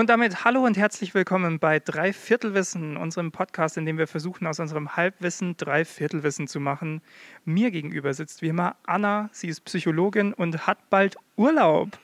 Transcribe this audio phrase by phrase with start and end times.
[0.00, 4.58] Und damit hallo und herzlich willkommen bei Dreiviertelwissen, unserem Podcast, in dem wir versuchen, aus
[4.58, 7.02] unserem Halbwissen Dreiviertelwissen zu machen.
[7.44, 11.98] Mir gegenüber sitzt wie immer Anna, sie ist Psychologin und hat bald Urlaub.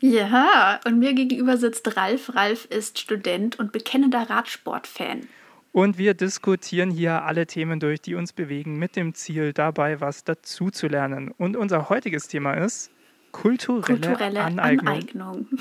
[0.00, 2.34] Ja, und mir gegenüber sitzt Ralf.
[2.34, 5.28] Ralf ist Student und bekennender Radsportfan.
[5.70, 10.24] Und wir diskutieren hier alle Themen durch, die uns bewegen, mit dem Ziel, dabei was
[10.24, 11.30] dazu zu lernen.
[11.30, 12.90] Und unser heutiges Thema ist
[13.32, 14.88] kulturelle, Kulturelle Aneignung.
[14.88, 15.46] Aneignung.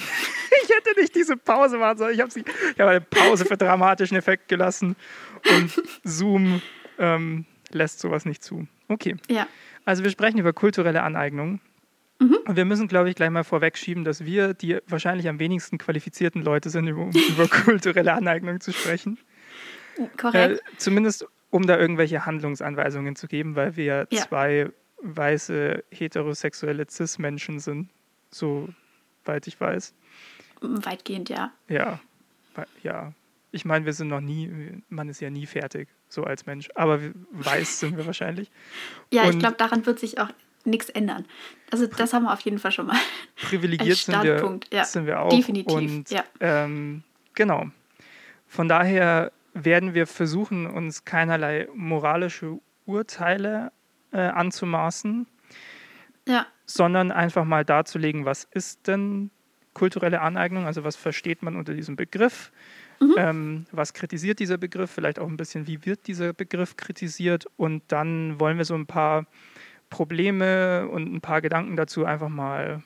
[0.64, 2.14] Ich hätte nicht diese Pause machen sollen.
[2.14, 2.32] Ich habe
[2.80, 4.96] habe eine Pause für dramatischen Effekt gelassen.
[5.50, 6.62] Und Zoom
[7.00, 8.68] ähm, lässt sowas nicht zu.
[8.88, 9.16] Okay.
[9.30, 9.48] Ja,
[9.86, 11.60] Also wir sprechen über kulturelle Aneignung.
[12.20, 16.42] Und wir müssen, glaube ich, gleich mal vorwegschieben, dass wir die wahrscheinlich am wenigsten qualifizierten
[16.44, 19.18] Leute sind, um über kulturelle Aneignung zu sprechen.
[20.18, 20.60] korrekt.
[20.60, 24.22] Äh, zumindest um da irgendwelche Handlungsanweisungen zu geben, weil wir Ja.
[24.28, 24.70] zwei
[25.02, 27.90] weiße, heterosexuelle Cis-Menschen sind,
[28.32, 29.94] soweit ich weiß.
[30.62, 31.52] Weitgehend, ja.
[31.68, 32.00] Ja,
[32.84, 33.14] ja.
[33.52, 34.52] Ich meine, wir sind noch nie,
[34.90, 36.70] man ist ja nie fertig, so als Mensch.
[36.76, 37.00] Aber
[37.32, 38.52] weiß sind wir wahrscheinlich.
[39.12, 40.30] Ja, ich Und- glaube, daran wird sich auch
[40.66, 41.26] nichts ändern.
[41.72, 42.98] Also das haben wir auf jeden Fall schon mal.
[43.38, 44.84] Privilegiert sind wir, ja.
[44.84, 45.30] sind wir auch.
[45.30, 46.24] Definitiv, Und ja.
[46.40, 47.70] ähm, genau.
[48.48, 53.72] Von daher werden wir versuchen, uns keinerlei moralische Urteile
[54.12, 55.28] äh, anzumaßen,
[56.28, 59.32] Ja, sondern einfach mal darzulegen, was ist denn
[59.74, 62.52] kulturelle Aneignung, also was versteht man unter diesem Begriff,
[63.02, 63.16] Mhm.
[63.18, 67.46] ähm, was kritisiert dieser Begriff, vielleicht auch ein bisschen, wie wird dieser Begriff kritisiert?
[67.56, 69.26] Und dann wollen wir so ein paar
[69.90, 72.84] Probleme und ein paar Gedanken dazu einfach mal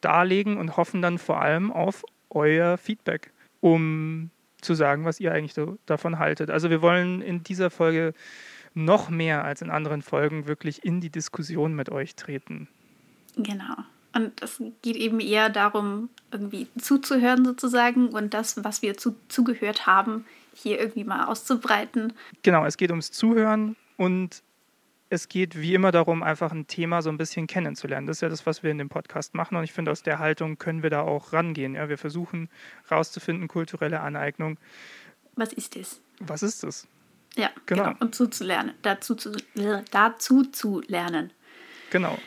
[0.00, 4.30] darlegen und hoffen dann vor allem auf euer Feedback, um
[4.62, 6.50] zu sagen, was ihr eigentlich so davon haltet.
[6.50, 8.12] Also wir wollen in dieser Folge
[8.74, 12.68] noch mehr als in anderen Folgen wirklich in die Diskussion mit euch treten.
[13.36, 13.76] genau.
[14.12, 19.86] Und es geht eben eher darum, irgendwie zuzuhören sozusagen und das, was wir zu, zugehört
[19.86, 22.12] haben, hier irgendwie mal auszubreiten.
[22.42, 24.42] Genau, es geht ums Zuhören und
[25.10, 28.06] es geht wie immer darum, einfach ein Thema so ein bisschen kennenzulernen.
[28.06, 30.18] Das ist ja das, was wir in dem Podcast machen und ich finde, aus der
[30.18, 31.74] Haltung können wir da auch rangehen.
[31.74, 32.48] Ja, wir versuchen
[32.90, 34.58] rauszufinden, kulturelle Aneignung.
[35.34, 36.00] Was ist es?
[36.20, 36.88] Was ist das?
[37.36, 37.84] Ja, Genau.
[37.84, 37.96] genau.
[38.00, 39.32] Und zuzulernen, dazu zu,
[39.90, 41.32] dazu zu lernen.
[41.90, 42.18] Genau.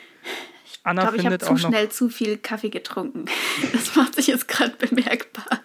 [0.66, 3.26] Ich Anna glaube, ich habe zu schnell zu viel Kaffee getrunken.
[3.72, 5.60] Das macht sich jetzt gerade bemerkbar.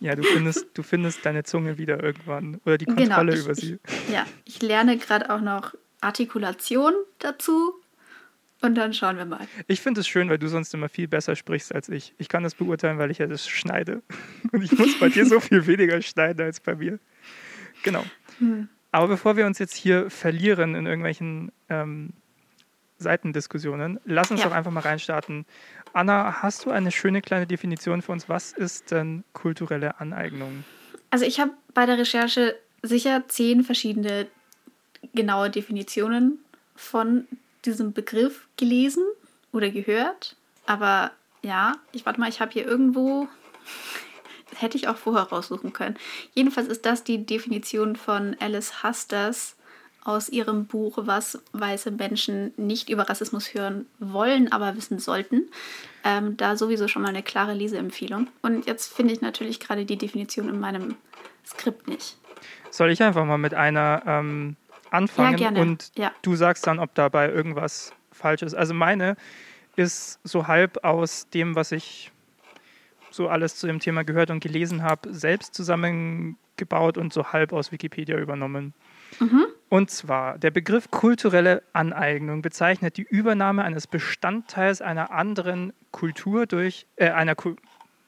[0.00, 3.54] Ja, du findest, du findest deine Zunge wieder irgendwann oder die Genau, Kontrolle ich- über
[3.54, 3.78] sie.
[4.10, 7.74] Ja, ich lerne gerade auch noch Artikulation dazu
[8.60, 9.46] und dann schauen wir mal.
[9.68, 12.14] Ich finde es schön, weil du sonst immer viel besser sprichst als ich.
[12.18, 14.02] Ich kann das beurteilen, weil ich ja das schneide.
[14.52, 16.98] Und ich muss bei dir so viel weniger schneiden als bei mir.
[17.84, 18.04] Genau.
[18.90, 22.10] Aber bevor wir uns jetzt hier verlieren in irgendwelchen ähm,
[22.98, 24.48] Seitendiskussionen, lass uns Ja.
[24.48, 25.44] doch einfach mal reinstarten.
[25.92, 28.28] Anna, hast du eine schöne kleine Definition für uns?
[28.28, 30.64] Was ist denn kulturelle Aneignung?
[31.10, 34.26] Also ich habe bei der Recherche sicher zehn verschiedene
[35.14, 36.38] genaue Definitionen
[36.76, 37.26] von
[37.64, 39.04] diesem Begriff gelesen
[39.52, 40.36] oder gehört.
[40.66, 41.10] Aber
[41.42, 43.28] ja, ich warte mal, ich habe hier irgendwo,
[44.56, 45.96] hätte ich auch vorher raussuchen können.
[46.34, 49.56] Jedenfalls ist das die Definition von Alice Hasters
[50.04, 55.48] aus ihrem Buch Was weiße Menschen nicht über Rassismus hören wollen, aber wissen sollten.
[56.04, 58.26] Ähm, da sowieso schon mal eine klare Leseempfehlung.
[58.42, 60.96] Und jetzt finde ich natürlich gerade die Definition in meinem
[61.46, 62.16] Skript nicht.
[62.70, 64.56] Soll ich einfach mal mit einer ähm,
[64.90, 65.60] anfangen Ja, gerne.
[65.60, 66.12] und Ja.
[66.22, 68.54] du sagst dann, ob dabei irgendwas falsch ist.
[68.54, 69.16] Also meine
[69.76, 72.11] ist so halb aus dem, was ich
[73.12, 77.72] so alles zu dem Thema gehört und gelesen habe, selbst zusammengebaut und so halb aus
[77.72, 78.74] Wikipedia übernommen.
[79.68, 86.86] Und zwar, der Begriff kulturelle Aneignung bezeichnet die Übernahme eines Bestandteils einer anderen Kultur durch,
[86.96, 87.34] äh, einer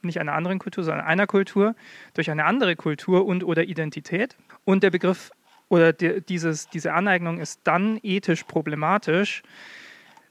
[0.03, 1.75] nicht einer anderen Kultur, sondern einer Kultur
[2.12, 4.36] durch eine andere Kultur und oder Identität.
[4.65, 5.30] Und der Begriff
[5.68, 9.42] oder die, dieses, diese Aneignung ist dann ethisch problematisch,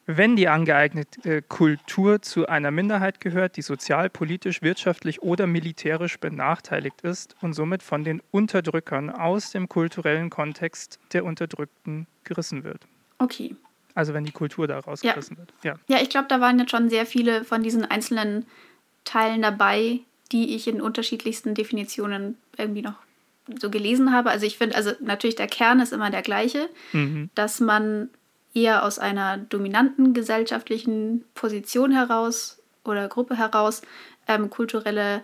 [0.05, 7.01] wenn die angeeignete Kultur zu einer Minderheit gehört, die sozial, politisch, wirtschaftlich oder militärisch benachteiligt
[7.01, 12.81] ist und somit von den Unterdrückern aus dem kulturellen Kontext der Unterdrückten gerissen wird.
[13.19, 13.55] Okay.
[13.95, 15.53] Also wenn die Kultur da rausgerissen wird.
[15.63, 15.75] Ja.
[15.87, 18.45] Ja, ich glaube, da waren jetzt schon sehr viele von diesen einzelnen
[19.05, 19.99] Teilen dabei,
[20.31, 22.95] die ich in unterschiedlichsten Definitionen irgendwie noch
[23.59, 24.31] so gelesen habe.
[24.31, 27.29] Also ich finde, also natürlich der Kern ist immer der gleiche, Mhm.
[27.35, 28.09] dass man
[28.53, 33.81] eher aus einer dominanten gesellschaftlichen Position heraus oder Gruppe heraus
[34.27, 35.23] ähm, kulturelle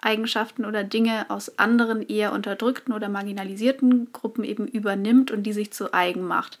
[0.00, 5.72] Eigenschaften oder Dinge aus anderen eher unterdrückten oder marginalisierten Gruppen eben übernimmt und die sich
[5.72, 6.58] zu eigen macht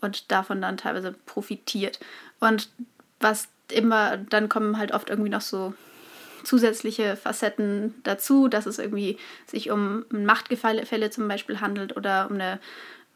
[0.00, 2.00] und davon dann teilweise profitiert.
[2.40, 2.70] Und
[3.20, 5.74] was immer, dann kommen halt oft irgendwie noch so
[6.44, 12.60] zusätzliche Facetten dazu, dass es irgendwie sich um Machtgefälle zum Beispiel handelt oder um eine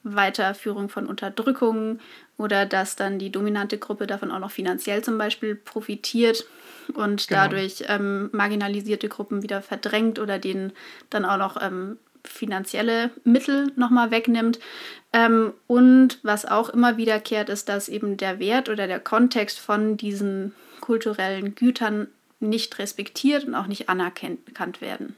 [0.02, 2.00] Weiterführung von Unterdrückung
[2.36, 6.46] oder dass dann die dominante Gruppe davon auch noch finanziell zum Beispiel profitiert
[6.94, 7.42] und genau.
[7.42, 10.72] dadurch ähm, marginalisierte Gruppen wieder verdrängt oder denen
[11.10, 14.58] dann auch noch ähm, finanzielle Mittel nochmal wegnimmt.
[15.12, 19.96] Ähm, und was auch immer wiederkehrt, ist, dass eben der Wert oder der Kontext von
[19.96, 22.08] diesen kulturellen Gütern
[22.40, 25.16] nicht respektiert und auch nicht anerkannt werden.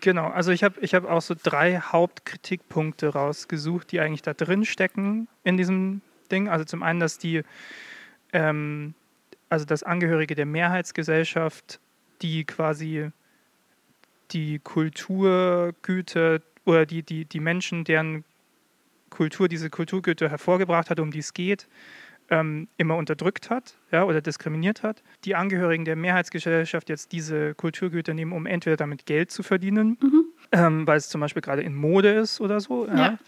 [0.00, 4.64] Genau, also ich habe ich hab auch so drei Hauptkritikpunkte rausgesucht, die eigentlich da drin
[4.64, 6.00] stecken in diesem
[6.30, 6.48] Ding.
[6.48, 7.42] Also zum einen, dass die,
[8.32, 8.94] ähm,
[9.50, 11.78] also dass Angehörige der Mehrheitsgesellschaft,
[12.22, 13.10] die quasi
[14.30, 18.24] die Kulturgüter oder die, die, die Menschen, deren
[19.10, 21.68] Kultur diese Kulturgüter hervorgebracht hat, um die es geht,
[22.30, 25.02] ähm, immer unterdrückt hat ja, oder diskriminiert hat.
[25.24, 30.24] Die Angehörigen der Mehrheitsgesellschaft jetzt diese Kulturgüter nehmen, um entweder damit Geld zu verdienen, mhm.
[30.52, 32.96] ähm, weil es zum Beispiel gerade in Mode ist oder so, ja.
[32.96, 33.18] Ja.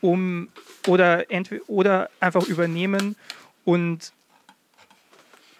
[0.00, 0.48] Um,
[0.88, 1.26] oder,
[1.68, 3.14] oder einfach übernehmen
[3.64, 4.12] und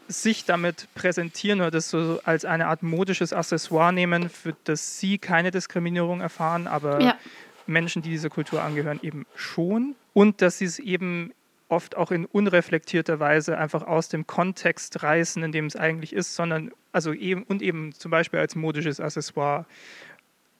[0.08, 5.18] sich damit präsentieren oder das so als eine Art modisches Accessoire nehmen, für das sie
[5.18, 7.16] keine Diskriminierung erfahren, aber ja.
[7.66, 9.94] Menschen, die dieser Kultur angehören, eben schon.
[10.12, 11.32] Und dass sie es eben
[11.72, 16.36] oft auch in unreflektierter Weise einfach aus dem Kontext reißen, in dem es eigentlich ist,
[16.36, 19.66] sondern also eben und eben zum Beispiel als modisches Accessoire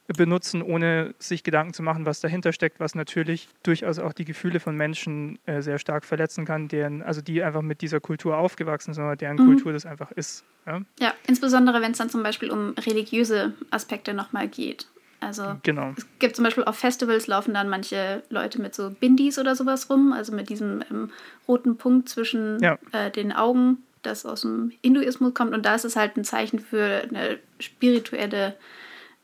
[0.07, 4.59] benutzen, ohne sich Gedanken zu machen, was dahinter steckt, was natürlich durchaus auch die Gefühle
[4.59, 8.93] von Menschen äh, sehr stark verletzen kann, deren, also die einfach mit dieser Kultur aufgewachsen
[8.93, 9.45] sind oder deren mhm.
[9.45, 10.43] Kultur das einfach ist.
[10.65, 14.87] Ja, ja insbesondere wenn es dann zum Beispiel um religiöse Aspekte nochmal geht.
[15.23, 15.93] Also genau.
[15.97, 19.89] es gibt zum Beispiel auf Festivals laufen dann manche Leute mit so Bindis oder sowas
[19.89, 21.11] rum, also mit diesem ähm,
[21.47, 22.77] roten Punkt zwischen ja.
[22.91, 25.53] äh, den Augen, das aus dem Hinduismus kommt.
[25.53, 28.55] Und da ist es halt ein Zeichen für eine spirituelle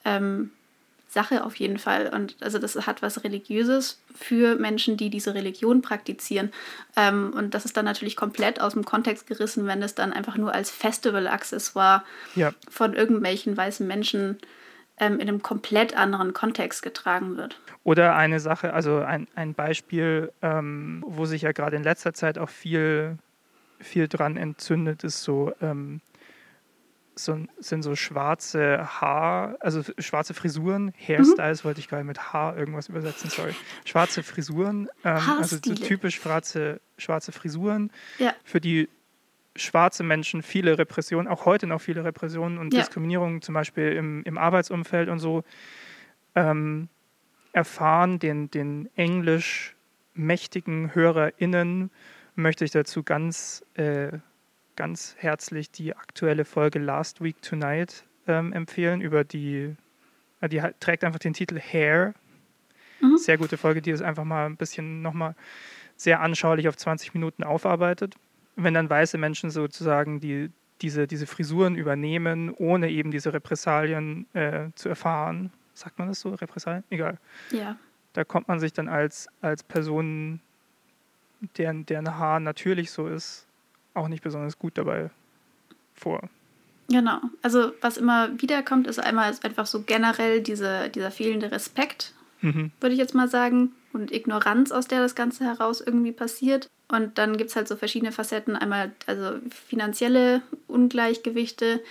[0.06, 0.52] ähm,
[1.10, 2.08] Sache auf jeden Fall.
[2.14, 6.52] Und also das hat was Religiöses für Menschen, die diese Religion praktizieren.
[6.96, 10.38] Ähm, und das ist dann natürlich komplett aus dem Kontext gerissen, wenn es dann einfach
[10.38, 12.04] nur als Festival-Accessoire
[12.36, 12.54] ja.
[12.70, 14.38] von irgendwelchen weißen Menschen
[15.00, 17.60] ähm, in einem komplett anderen Kontext getragen wird.
[17.84, 22.38] Oder eine Sache, also ein, ein Beispiel, ähm, wo sich ja gerade in letzter Zeit
[22.38, 23.18] auch viel,
[23.80, 26.02] viel dran entzündet, ist so, ähm,
[27.16, 31.68] so, sind so schwarze Haar, also schwarze Frisuren, Hairstyles mhm.
[31.68, 33.56] wollte ich gerade mit Haar irgendwas übersetzen, sorry.
[33.86, 38.34] Schwarze Frisuren, ähm, also so typisch schwarze, schwarze Frisuren, ja.
[38.44, 38.90] für die
[39.60, 42.80] schwarze Menschen viele Repressionen, auch heute noch viele Repressionen und ja.
[42.80, 45.44] Diskriminierungen, zum Beispiel im, im Arbeitsumfeld und so,
[46.36, 46.90] ähm,
[47.54, 49.76] erfahren, den, den englisch
[50.14, 51.92] mächtigen HörerInnen
[52.36, 54.20] möchte ich dazu ganz, äh,
[54.76, 59.76] ganz herzlich die aktuelle Folge Last Week Tonight ähm, empfehlen, über die,
[60.42, 62.14] äh, die trägt einfach den Titel Hair.
[63.02, 63.18] Mhm.
[63.18, 65.36] Sehr gute Folge, die das einfach mal ein bisschen nochmal
[65.96, 68.16] sehr anschaulich auf 20 Minuten aufarbeitet
[68.64, 70.52] wenn dann weiße Menschen sozusagen die,
[70.82, 76.30] diese, diese Frisuren übernehmen, ohne eben diese Repressalien äh, zu erfahren, sagt man das so,
[76.30, 76.84] Repressalien?
[76.90, 77.18] Egal.
[77.52, 77.78] Ja.
[78.14, 80.42] Da kommt man sich dann als, als Person,
[81.58, 83.46] deren, deren Haar natürlich so ist,
[83.94, 85.10] auch nicht besonders gut dabei
[85.94, 86.30] vor.
[86.90, 87.20] Genau.
[87.44, 92.72] Also was immer wiederkommt, ist einmal einfach so generell diese, dieser fehlende Respekt, mhm.
[92.80, 96.70] würde ich jetzt mal sagen, und Ignoranz, aus der das Ganze heraus irgendwie passiert.
[96.88, 98.56] Und dann gibt es halt so verschiedene Facetten.
[98.56, 101.82] Einmal also finanzielle Ungleichgewichte.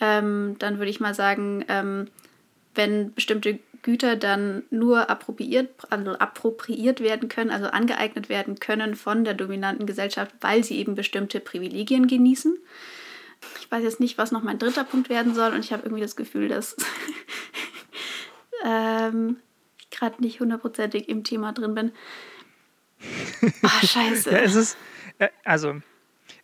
[0.00, 2.08] Ähm, dann würde ich mal sagen, ähm,
[2.74, 9.24] wenn bestimmte Güter dann nur appropriiert, also appropriiert werden können, also angeeignet werden können von
[9.24, 12.56] der dominanten Gesellschaft, weil sie eben bestimmte Privilegien genießen.
[13.60, 16.02] Ich weiß jetzt nicht, was noch mein dritter Punkt werden soll und ich habe irgendwie
[16.02, 16.76] das Gefühl, dass
[18.64, 19.36] ähm,
[19.98, 21.92] gerade nicht hundertprozentig im Thema drin bin.
[23.62, 24.32] Ah, scheiße.
[24.32, 24.76] ja, es ist,
[25.18, 25.80] äh, also,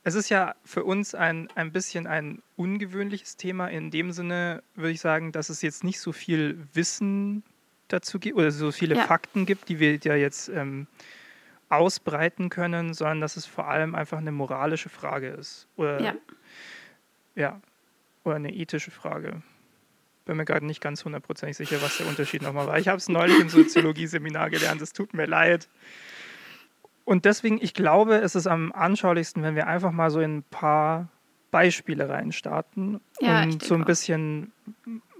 [0.05, 3.69] es ist ja für uns ein, ein bisschen ein ungewöhnliches Thema.
[3.69, 7.43] In dem Sinne würde ich sagen, dass es jetzt nicht so viel Wissen
[7.89, 9.05] dazu gibt oder so viele ja.
[9.05, 10.87] Fakten gibt, die wir ja jetzt ähm,
[11.69, 15.67] ausbreiten können, sondern dass es vor allem einfach eine moralische Frage ist.
[15.77, 16.15] Oder, ja.
[17.35, 17.61] ja.
[18.25, 19.43] Oder eine ethische Frage.
[20.25, 22.79] Bin mir gerade nicht ganz hundertprozentig sicher, was der Unterschied nochmal war.
[22.79, 25.69] Ich habe es neulich im Soziologie-Seminar gelernt, es tut mir leid.
[27.05, 30.43] Und deswegen, ich glaube, es ist am anschaulichsten, wenn wir einfach mal so in ein
[30.43, 31.09] paar
[31.51, 34.53] Beispiele reinstarten ja, und so ein bisschen,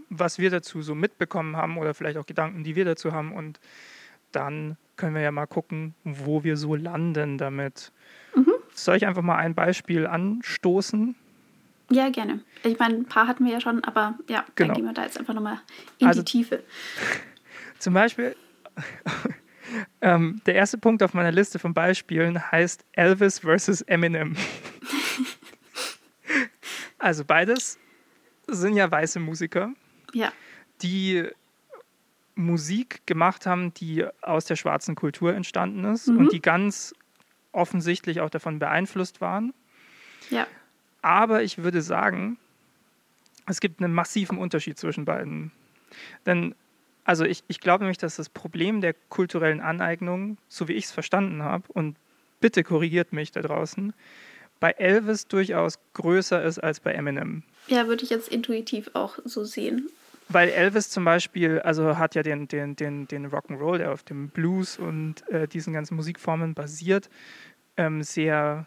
[0.09, 3.33] was wir dazu so mitbekommen haben oder vielleicht auch Gedanken, die wir dazu haben.
[3.33, 3.61] Und
[4.33, 7.93] dann können wir ja mal gucken, wo wir so landen damit.
[8.35, 8.55] Mhm.
[8.73, 11.15] Soll ich einfach mal ein Beispiel anstoßen?
[11.91, 12.41] Ja, gerne.
[12.63, 14.69] Ich meine, ein paar hatten wir ja schon, aber ja, genau.
[14.69, 15.61] dann gehen wir da jetzt einfach nochmal
[15.99, 16.63] in also, die Tiefe.
[17.79, 18.37] Zum Beispiel,
[20.01, 24.37] ähm, der erste Punkt auf meiner Liste von Beispielen heißt Elvis versus Eminem.
[26.99, 27.79] also beides
[28.47, 29.73] sind ja weiße Musiker,
[30.13, 30.33] ja.
[30.83, 31.29] die
[32.35, 36.19] Musik gemacht haben, die aus der schwarzen Kultur entstanden ist mhm.
[36.19, 36.95] und die ganz
[37.53, 39.55] offensichtlich auch davon beeinflusst waren.
[40.31, 40.47] Ja.
[41.05, 42.39] Aber ich würde sagen,
[43.47, 45.53] es gibt einen massiven Unterschied zwischen beiden.
[46.25, 46.55] Denn,
[47.05, 50.93] also ich, ich glaube nämlich, dass das Problem der kulturellen Aneignung, so wie ich es
[50.93, 51.99] verstanden habe, und
[52.41, 53.93] bitte korrigiert mich da draußen,
[54.61, 57.43] bei Elvis durchaus größer ist als bei Eminem.
[57.67, 59.91] Ja, würde ich jetzt intuitiv auch so sehen.
[60.31, 64.31] Weil Elvis zum Beispiel, also hat ja den, den, den, den Rock'n'Roll, der auf dem
[64.31, 67.11] Blues und äh, diesen ganzen Musikformen basiert,
[67.77, 68.65] ähm, sehr,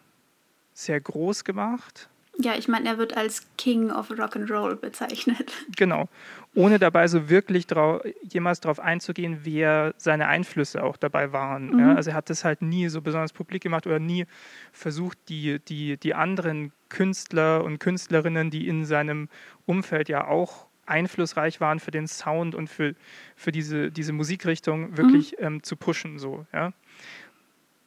[0.75, 2.11] sehr groß gemacht.
[2.39, 5.53] Ja, ich meine, er wird als King of Rock'n'Roll bezeichnet.
[5.75, 6.07] Genau.
[6.55, 11.71] Ohne dabei so wirklich drau jemals darauf einzugehen, wer seine Einflüsse auch dabei waren.
[11.71, 11.79] Mhm.
[11.79, 14.25] Ja, also er hat das halt nie so besonders publik gemacht oder nie
[14.71, 19.29] versucht, die, die, die anderen Künstler und Künstlerinnen, die in seinem
[19.65, 22.95] Umfeld ja auch einflussreich waren für den Sound und für,
[23.35, 25.45] für diese, diese Musikrichtung, wirklich mhm.
[25.45, 26.17] ähm, zu pushen.
[26.17, 26.73] So, ja.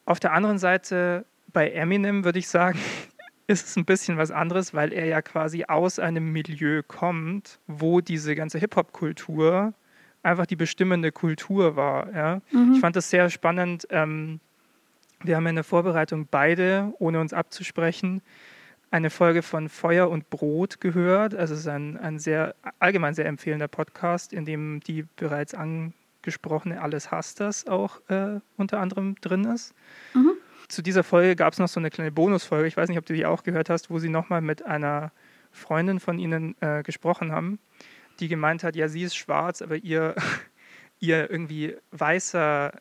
[0.05, 2.79] Auf der anderen Seite, bei Eminem würde ich sagen,
[3.51, 8.01] ist es ein bisschen was anderes, weil er ja quasi aus einem Milieu kommt, wo
[8.01, 9.75] diese ganze Hip-Hop-Kultur
[10.23, 12.15] einfach die bestimmende Kultur war.
[12.15, 12.43] Ja?
[12.53, 12.75] Mhm.
[12.75, 13.89] Ich fand das sehr spannend.
[13.91, 14.39] Ähm,
[15.25, 18.23] wir haben in der Vorbereitung beide, ohne uns abzusprechen,
[18.93, 21.35] eine Folge von Feuer und Brot gehört.
[21.35, 26.81] Also es ist ein, ein sehr allgemein sehr empfehlender Podcast, in dem die bereits angesprochene
[26.81, 29.75] Alles hasst das auch äh, unter anderem drin ist.
[30.15, 30.37] Mhm
[30.71, 33.13] zu dieser Folge gab es noch so eine kleine Bonusfolge, ich weiß nicht, ob du
[33.13, 35.13] die auch gehört hast, wo sie nochmal mit einer
[35.51, 37.59] Freundin von ihnen äh, gesprochen haben,
[38.21, 40.15] die gemeint hat, ja, sie ist schwarz, aber ihr,
[41.01, 42.73] ihr irgendwie weißer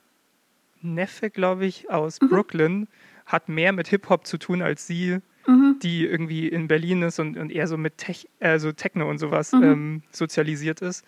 [0.82, 2.30] Neffe, glaube ich, aus mhm.
[2.30, 2.88] Brooklyn
[3.26, 5.78] hat mehr mit Hip-Hop zu tun als sie, mhm.
[5.82, 9.18] die irgendwie in Berlin ist und, und eher so mit Tech, äh, so Techno und
[9.18, 9.64] sowas mhm.
[9.64, 11.06] ähm, sozialisiert ist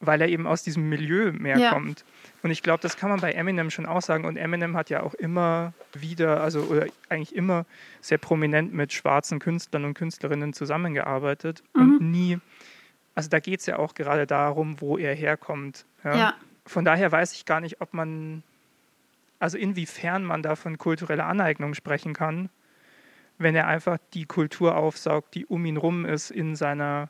[0.00, 1.72] weil er eben aus diesem Milieu mehr ja.
[1.72, 2.04] kommt.
[2.42, 4.24] Und ich glaube, das kann man bei Eminem schon auch sagen.
[4.24, 7.66] Und Eminem hat ja auch immer wieder, also oder eigentlich immer
[8.00, 11.80] sehr prominent mit schwarzen Künstlern und Künstlerinnen zusammengearbeitet mhm.
[11.80, 12.38] und nie,
[13.14, 15.84] also da geht es ja auch gerade darum, wo er herkommt.
[16.04, 16.16] Ja?
[16.16, 16.34] ja.
[16.64, 18.44] Von daher weiß ich gar nicht, ob man,
[19.40, 22.50] also inwiefern man da von kultureller Aneignung sprechen kann,
[23.38, 27.08] wenn er einfach die Kultur aufsaugt, die um ihn rum ist in seiner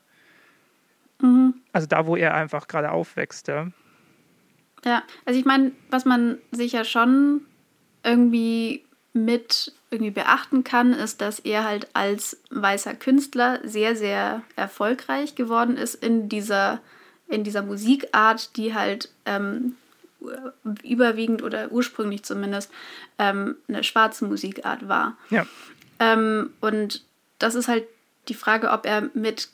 [1.21, 1.55] Mhm.
[1.73, 3.49] Also da, wo er einfach gerade aufwächst.
[3.49, 3.69] Ja,
[4.85, 7.43] ja also ich meine, was man sich ja schon
[8.03, 15.35] irgendwie mit irgendwie beachten kann, ist, dass er halt als weißer Künstler sehr, sehr erfolgreich
[15.35, 16.81] geworden ist in dieser,
[17.27, 19.77] in dieser Musikart, die halt ähm,
[20.83, 22.71] überwiegend oder ursprünglich zumindest
[23.19, 25.17] ähm, eine schwarze Musikart war.
[25.31, 25.47] Ja.
[26.01, 27.05] Ähm, und
[27.39, 27.85] das ist halt
[28.29, 29.49] die Frage, ob er mit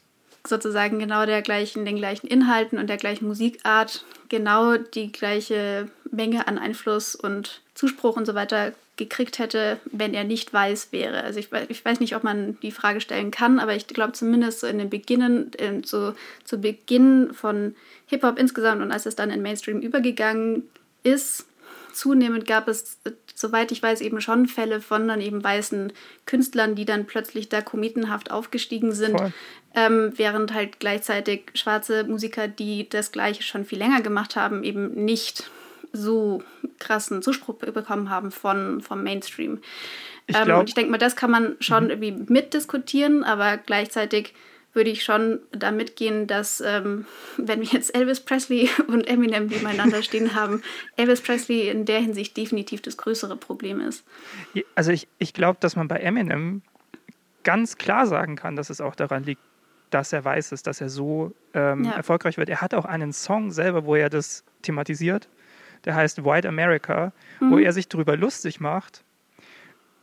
[0.47, 6.47] sozusagen genau der gleichen, den gleichen Inhalten und der gleichen Musikart genau die gleiche Menge
[6.47, 11.23] an Einfluss und Zuspruch und so weiter gekriegt hätte, wenn er nicht weiß wäre.
[11.25, 14.61] Also ich, ich weiß nicht, ob man die Frage stellen kann, aber ich glaube zumindest
[14.61, 17.75] so in den Beginnen, in, so, zu Beginn von
[18.07, 20.69] Hip-Hop insgesamt und als es dann in Mainstream übergegangen
[21.03, 21.47] ist,
[21.93, 22.99] zunehmend gab es,
[23.35, 25.93] soweit ich weiß, eben schon Fälle von dann eben weißen
[26.25, 29.21] Künstlern, die dann plötzlich da kometenhaft aufgestiegen sind,
[29.75, 35.05] ähm, während halt gleichzeitig schwarze Musiker, die das Gleiche schon viel länger gemacht haben, eben
[35.05, 35.50] nicht
[35.93, 36.43] so
[36.79, 39.61] krassen Zuspruch bekommen haben von, vom Mainstream.
[40.26, 41.91] Ich ähm, und ich denke mal, das kann man schon mhm.
[41.91, 44.33] irgendwie mitdiskutieren, aber gleichzeitig
[44.75, 50.02] würde ich schon da mitgehen, dass ähm, wenn wir jetzt Elvis Presley und Eminem nebeneinander
[50.02, 50.62] stehen haben,
[50.97, 54.04] Elvis Presley in der Hinsicht definitiv das größere Problem ist.
[54.75, 56.62] Also ich, ich glaube, dass man bei Eminem
[57.45, 59.40] ganz klar sagen kann, dass es auch daran liegt,
[59.90, 61.93] dass er weiß ist, dass er so ähm, ja.
[61.93, 62.49] erfolgreich wird.
[62.49, 65.28] Er hat auch einen Song selber, wo er das thematisiert.
[65.85, 67.50] Der heißt White America, mhm.
[67.52, 69.04] wo er sich darüber lustig macht,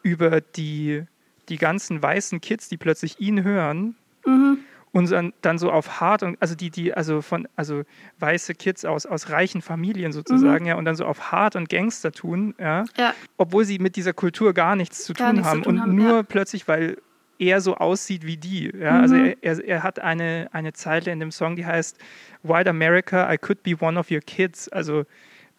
[0.04, 1.04] über die,
[1.50, 4.60] die ganzen weißen Kids, die plötzlich ihn hören Mhm.
[4.94, 7.84] Und dann, dann so auf hart und also die, die, also von, also
[8.20, 10.70] weiße Kids aus, aus reichen Familien sozusagen, mhm.
[10.70, 13.13] ja, und dann so auf hart und Gangster tun, ja, ja.
[13.38, 15.63] obwohl sie mit dieser Kultur gar nichts zu, gar tun, nichts haben.
[15.63, 15.92] zu tun, haben.
[15.92, 16.24] Und nur ja.
[16.24, 16.98] plötzlich, weil
[17.42, 18.72] er so aussieht wie die.
[18.78, 19.00] Ja?
[19.00, 19.36] Also mhm.
[19.44, 21.98] Also er, er, er, hat eine, eine Zeile in dem Song, die heißt
[22.44, 24.70] White America, I could be one of your kids.
[24.70, 25.06] Also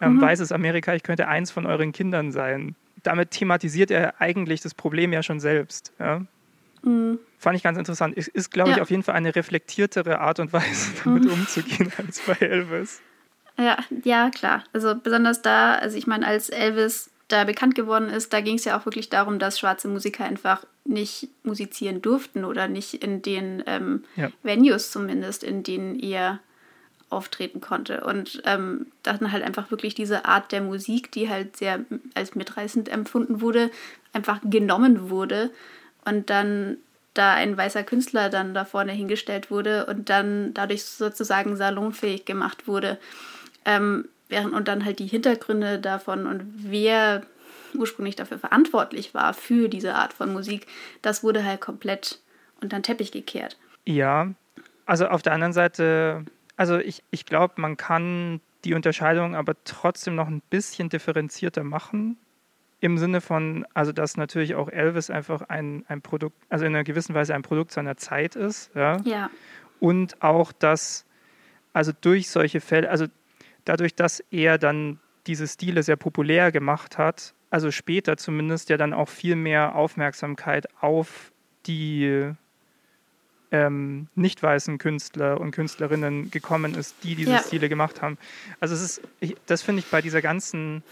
[0.00, 0.20] ähm, mhm.
[0.20, 2.76] weißes Amerika, ich könnte eins von euren Kindern sein.
[3.02, 5.92] Damit thematisiert er eigentlich das Problem ja schon selbst.
[5.98, 6.22] Ja?
[6.82, 7.18] Mhm.
[7.42, 8.16] Fand ich ganz interessant.
[8.16, 8.76] Ist, ist glaube ja.
[8.76, 11.32] ich, auf jeden Fall eine reflektiertere Art und Weise, damit mhm.
[11.32, 13.00] umzugehen als bei Elvis.
[13.58, 14.62] Ja, ja, klar.
[14.72, 18.64] Also besonders da, also ich meine, als Elvis da bekannt geworden ist, da ging es
[18.64, 23.64] ja auch wirklich darum, dass schwarze Musiker einfach nicht musizieren durften oder nicht in den
[23.66, 24.30] ähm, ja.
[24.44, 26.38] Venues zumindest, in denen er
[27.10, 28.04] auftreten konnte.
[28.04, 31.80] Und ähm, dann halt einfach wirklich diese Art der Musik, die halt sehr
[32.14, 33.72] als mitreißend empfunden wurde,
[34.12, 35.50] einfach genommen wurde
[36.04, 36.76] und dann
[37.14, 42.66] da ein weißer Künstler dann da vorne hingestellt wurde und dann dadurch sozusagen salonfähig gemacht
[42.66, 42.98] wurde.
[43.64, 47.22] Ähm, während und dann halt die Hintergründe davon und wer
[47.74, 50.66] ursprünglich dafür verantwortlich war für diese Art von Musik,
[51.02, 52.18] das wurde halt komplett
[52.60, 53.56] unter den Teppich gekehrt.
[53.84, 54.32] Ja,
[54.86, 56.24] also auf der anderen Seite,
[56.56, 62.16] also ich, ich glaube, man kann die Unterscheidung aber trotzdem noch ein bisschen differenzierter machen.
[62.82, 66.82] Im Sinne von, also dass natürlich auch Elvis einfach ein, ein Produkt, also in einer
[66.82, 68.74] gewissen Weise ein Produkt seiner Zeit ist.
[68.74, 68.96] Ja.
[69.04, 69.30] ja.
[69.78, 71.06] Und auch, dass,
[71.72, 73.06] also durch solche Fälle, also
[73.64, 74.98] dadurch, dass er dann
[75.28, 80.66] diese Stile sehr populär gemacht hat, also später zumindest ja dann auch viel mehr Aufmerksamkeit
[80.80, 81.30] auf
[81.66, 82.32] die
[83.52, 87.42] ähm, nicht weißen Künstler und Künstlerinnen gekommen ist, die diese ja.
[87.44, 88.18] Stile gemacht haben.
[88.58, 90.82] Also es ist, ich, das finde ich bei dieser ganzen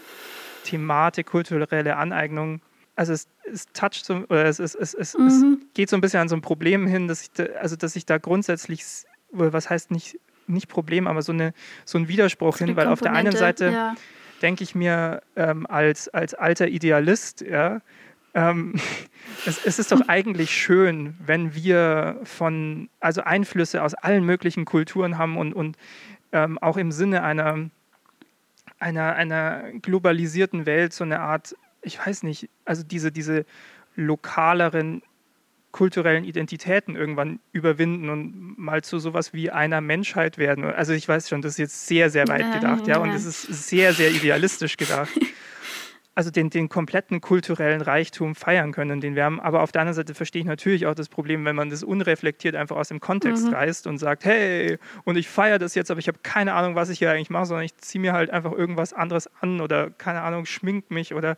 [0.63, 2.61] Thematik kulturelle Aneignung.
[2.95, 5.27] Also es, es toucht so, oder es, es, es, es, mhm.
[5.27, 7.95] es geht so ein bisschen an so ein Problem hin, dass ich da, also dass
[7.95, 8.83] ich da grundsätzlich,
[9.31, 11.53] was heißt nicht, nicht Problem, aber so, eine,
[11.85, 13.95] so ein Widerspruch hin, weil auf der einen Seite ja.
[14.41, 17.81] denke ich mir ähm, als, als alter Idealist, ja,
[18.33, 18.75] ähm,
[19.45, 25.17] es, es, ist doch eigentlich schön, wenn wir von, also Einflüsse aus allen möglichen Kulturen
[25.17, 25.77] haben und, und
[26.31, 27.69] ähm, auch im Sinne einer
[28.81, 33.45] einer, einer globalisierten Welt so eine Art, ich weiß nicht, also diese, diese
[33.95, 35.03] lokaleren
[35.71, 40.65] kulturellen Identitäten irgendwann überwinden und mal zu sowas wie einer Menschheit werden.
[40.65, 43.43] Also ich weiß schon, das ist jetzt sehr, sehr weit gedacht, ja, und es ist
[43.43, 45.11] sehr, sehr idealistisch gedacht
[46.21, 49.39] also den, den kompletten kulturellen Reichtum feiern können, den wir haben.
[49.39, 52.55] Aber auf der anderen Seite verstehe ich natürlich auch das Problem, wenn man das unreflektiert
[52.55, 53.55] einfach aus dem Kontext mhm.
[53.55, 56.89] reißt und sagt, hey, und ich feiere das jetzt, aber ich habe keine Ahnung, was
[56.89, 60.21] ich hier eigentlich mache, sondern ich ziehe mir halt einfach irgendwas anderes an oder keine
[60.21, 61.37] Ahnung, schmink mich oder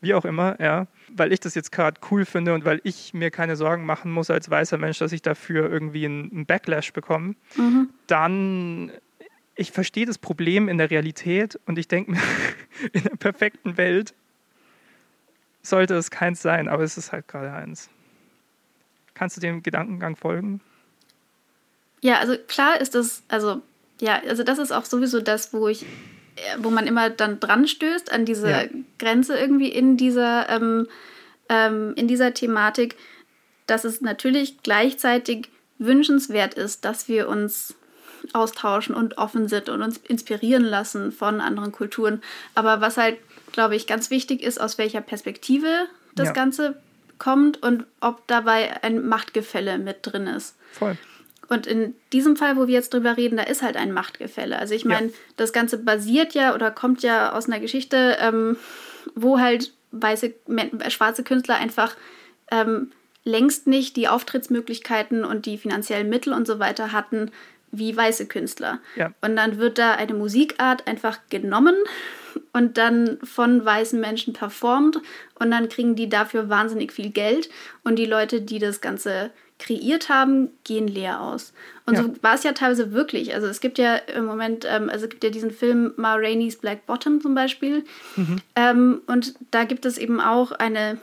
[0.00, 3.30] wie auch immer, ja, weil ich das jetzt gerade cool finde und weil ich mir
[3.30, 7.90] keine Sorgen machen muss als weißer Mensch, dass ich dafür irgendwie einen Backlash bekomme, mhm.
[8.06, 8.92] dann
[9.54, 12.20] ich verstehe das Problem in der Realität und ich denke mir,
[12.92, 14.14] in der perfekten Welt
[15.62, 17.88] sollte es keins sein, aber es ist halt gerade eins.
[19.14, 20.60] Kannst du dem Gedankengang folgen?
[22.00, 23.62] Ja, also klar ist das, also
[24.00, 25.86] ja, also das ist auch sowieso das, wo ich,
[26.58, 28.64] wo man immer dann dran stößt an diese ja.
[28.98, 30.88] Grenze irgendwie in dieser, ähm,
[31.48, 32.96] ähm, in dieser Thematik,
[33.66, 37.76] dass es natürlich gleichzeitig wünschenswert ist, dass wir uns
[38.32, 42.22] austauschen und offen sind und uns inspirieren lassen von anderen Kulturen.
[42.54, 43.18] Aber was halt,
[43.52, 46.32] glaube ich, ganz wichtig ist, aus welcher Perspektive das ja.
[46.32, 46.76] Ganze
[47.18, 50.56] kommt und ob dabei ein Machtgefälle mit drin ist.
[50.72, 50.96] Voll.
[51.48, 54.58] Und in diesem Fall, wo wir jetzt drüber reden, da ist halt ein Machtgefälle.
[54.58, 55.12] Also ich meine, ja.
[55.36, 58.56] das Ganze basiert ja oder kommt ja aus einer Geschichte, ähm,
[59.14, 60.32] wo halt weiße,
[60.88, 61.94] schwarze Künstler einfach
[62.50, 62.90] ähm,
[63.24, 67.30] längst nicht die Auftrittsmöglichkeiten und die finanziellen Mittel und so weiter hatten,
[67.70, 68.80] wie weiße Künstler.
[68.96, 69.12] Ja.
[69.20, 71.74] Und dann wird da eine Musikart einfach genommen
[72.52, 74.98] und dann von weißen Menschen performt
[75.38, 77.48] und dann kriegen die dafür wahnsinnig viel Geld
[77.84, 81.52] und die Leute, die das Ganze kreiert haben, gehen leer aus.
[81.86, 82.02] Und ja.
[82.02, 83.34] so war es ja teilweise wirklich.
[83.34, 86.56] Also es gibt ja im Moment, ähm, also es gibt ja diesen Film Ma Rainey's
[86.56, 87.84] Black Bottom zum Beispiel.
[88.16, 88.36] Mhm.
[88.56, 90.98] Ähm, und da gibt es eben auch eine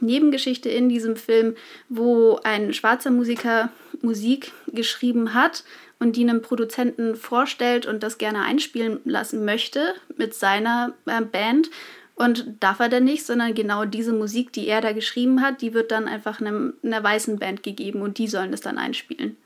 [0.00, 1.56] Nebengeschichte in diesem Film,
[1.88, 3.70] wo ein schwarzer Musiker
[4.02, 5.64] Musik geschrieben hat
[6.04, 11.70] und die einem Produzenten vorstellt und das gerne einspielen lassen möchte mit seiner äh, Band.
[12.14, 15.74] Und darf er dann nicht, sondern genau diese Musik, die er da geschrieben hat, die
[15.74, 19.36] wird dann einfach einem, einer weißen Band gegeben und die sollen das dann einspielen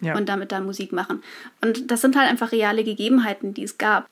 [0.00, 0.16] ja.
[0.16, 1.22] und damit dann Musik machen.
[1.62, 4.06] Und das sind halt einfach reale Gegebenheiten, die es gab.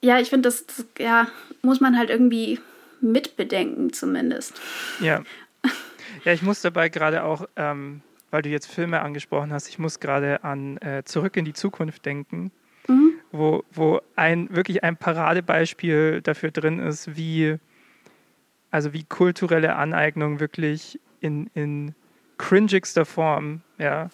[0.00, 1.26] Ja, ich finde, das, das ja,
[1.60, 2.60] muss man halt irgendwie
[3.00, 4.60] mitbedenken zumindest.
[5.00, 5.22] Ja.
[6.24, 10.00] Ja, ich muss dabei gerade auch ähm, weil du jetzt Filme angesprochen hast, ich muss
[10.00, 12.50] gerade an äh, Zurück in die Zukunft denken,
[12.86, 13.14] mhm.
[13.32, 17.56] wo, wo ein wirklich ein Paradebeispiel dafür drin ist, wie,
[18.70, 21.94] also wie kulturelle Aneignung wirklich in, in
[22.36, 24.10] cringigster Form ja,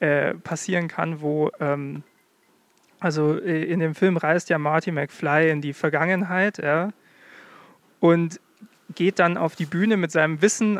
[0.00, 2.02] äh, passieren kann, wo ähm,
[3.00, 6.90] also äh, in dem Film reist ja Marty McFly in die Vergangenheit, ja,
[7.98, 8.40] und
[8.94, 10.78] geht dann auf die Bühne mit seinem Wissen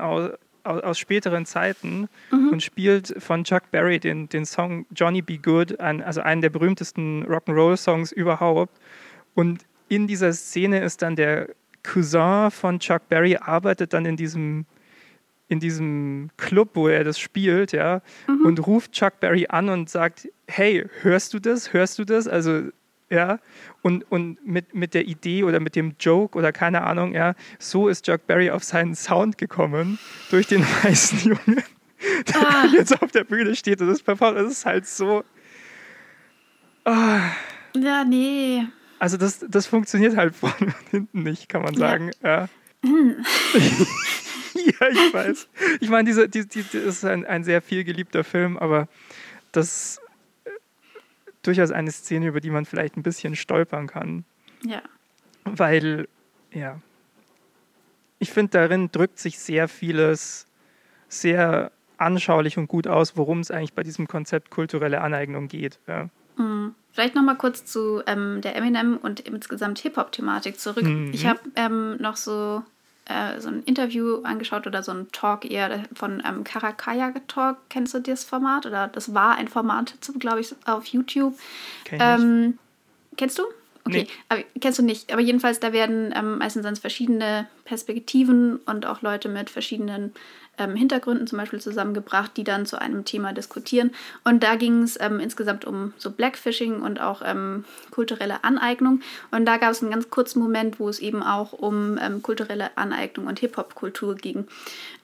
[0.65, 2.51] aus, aus, späteren Zeiten mhm.
[2.51, 6.51] und spielt von Chuck Berry den, den Song Johnny Be Good, ein, also einen der
[6.51, 8.79] berühmtesten Rock'n'Roll-Songs überhaupt.
[9.35, 11.49] Und in dieser Szene ist dann der
[11.83, 14.67] Cousin von Chuck Berry, arbeitet dann in diesem
[15.51, 18.47] in diesem Club, wo er das spielt, ja, mhm.
[18.47, 21.73] und ruft Chuck Berry an und sagt, hey, hörst du das?
[21.73, 22.29] Hörst du das?
[22.29, 22.69] Also,
[23.11, 23.41] ja,
[23.83, 27.89] und, und mit, mit der Idee oder mit dem Joke oder keine Ahnung, ja, so
[27.89, 29.99] ist Chuck Berry auf seinen Sound gekommen,
[30.31, 31.63] durch den weißen Jungen,
[32.29, 32.67] der ah.
[32.73, 34.39] jetzt auf der Bühne steht und das performt.
[34.39, 35.25] Das ist halt so.
[36.85, 37.19] Oh.
[37.77, 38.67] Ja, nee.
[38.99, 42.11] Also das, das funktioniert halt vorne und hinten nicht, kann man sagen.
[42.23, 42.31] Ja.
[42.41, 42.49] ja.
[44.55, 45.49] ja, ich weiß.
[45.81, 48.89] Ich meine, diese, die, die, das ist ein, ein sehr viel geliebter Film, aber
[49.53, 50.01] das
[51.43, 54.25] durchaus eine Szene, über die man vielleicht ein bisschen stolpern kann.
[54.65, 54.83] Ja.
[55.45, 56.09] Weil,
[56.53, 56.81] ja,
[58.19, 60.47] ich finde, darin drückt sich sehr vieles
[61.09, 65.79] sehr anschaulich und gut aus, worum es eigentlich bei diesem Konzept kulturelle Aneignung geht.
[65.87, 66.09] Ja.
[66.37, 66.75] Mhm.
[66.93, 70.85] Vielleicht noch mal kurz zu ähm, der Eminem und insgesamt Hip-Hop-Thematik zurück.
[70.85, 71.13] Mhm.
[71.13, 72.63] Ich habe ähm, noch so
[73.11, 77.59] äh, so ein Interview angeschaut oder so ein Talk eher von ähm, Karakaya Talk.
[77.69, 78.67] Kennst du das Format?
[78.67, 81.35] Oder das war ein Format, glaube ich, auf YouTube.
[81.85, 82.59] Kenn ähm,
[83.17, 83.43] kennst du?
[83.85, 84.07] Okay, nee.
[84.29, 85.13] aber kennst du nicht.
[85.13, 90.13] Aber jedenfalls, da werden ähm, meistens verschiedene Perspektiven und auch Leute mit verschiedenen
[90.61, 93.91] ähm, Hintergründen zum Beispiel zusammengebracht, die dann zu einem Thema diskutieren.
[94.23, 99.01] Und da ging es ähm, insgesamt um so Blackfishing und auch ähm, kulturelle Aneignung.
[99.31, 102.77] Und da gab es einen ganz kurzen Moment, wo es eben auch um ähm, kulturelle
[102.77, 104.47] Aneignung und Hip-Hop-Kultur ging.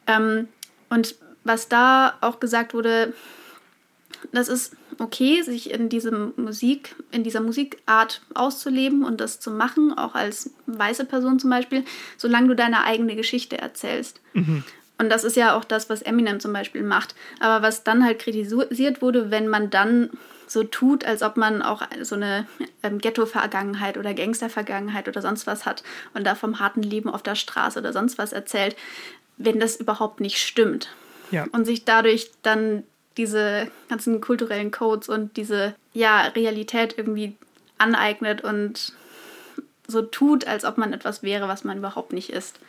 [0.07, 0.49] Ähm,
[0.91, 3.15] und was da auch gesagt wurde,
[4.33, 9.97] das ist okay, sich in diesem Musik, in dieser Musikart auszuleben und das zu machen,
[9.97, 11.85] auch als weiße Person zum Beispiel,
[12.17, 14.21] solange du deine eigene Geschichte erzählst.
[14.33, 14.65] Mhm.
[14.99, 17.15] Und das ist ja auch das, was Eminem zum Beispiel macht.
[17.41, 20.11] Aber was dann halt kritisiert wurde, wenn man dann
[20.47, 22.47] so tut, als ob man auch so eine
[22.83, 25.83] ähm, Ghetto-Vergangenheit oder Gangster-Vergangenheit oder sonst was hat
[26.15, 28.77] und da vom harten Leben auf der Straße oder sonst was erzählt,
[29.37, 30.91] wenn das überhaupt nicht stimmt.
[31.31, 31.47] Ja.
[31.51, 32.85] Und sich dadurch dann
[33.17, 37.37] diese ganzen kulturellen Codes und diese ja, Realität irgendwie
[37.79, 38.93] aneignet und
[39.89, 42.61] so tut, als ob man etwas wäre, was man überhaupt nicht ist.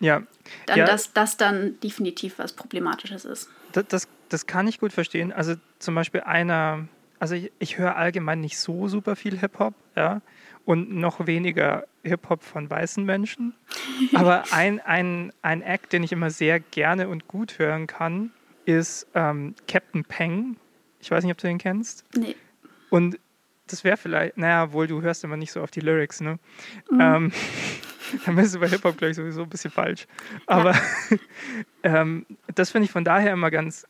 [0.00, 0.22] Ja.
[0.66, 0.84] Dann, ja.
[0.84, 3.50] Dass das dann definitiv was Problematisches ist.
[3.72, 5.32] Das, das, das kann ich gut verstehen.
[5.32, 10.20] Also zum Beispiel einer, also ich, ich höre allgemein nicht so super viel Hip-Hop, ja,
[10.64, 13.54] und noch weniger Hip-Hop von weißen Menschen.
[14.14, 18.30] Aber ein, ein, ein Act, den ich immer sehr gerne und gut hören kann,
[18.64, 20.56] ist ähm, Captain Peng.
[21.00, 22.04] Ich weiß nicht, ob du den kennst.
[22.16, 22.34] Nee.
[22.88, 23.18] Und
[23.66, 26.38] das wäre vielleicht, naja, wohl du hörst immer nicht so auf die Lyrics, ne?
[26.90, 27.00] Mhm.
[27.00, 27.32] Ähm,
[28.26, 30.06] dann bist du bei Hip-Hop, glaube ich, sowieso ein bisschen falsch.
[30.46, 31.18] Aber ja.
[32.02, 33.86] ähm, das finde ich von daher immer ganz,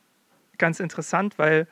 [0.58, 1.66] ganz interessant, weil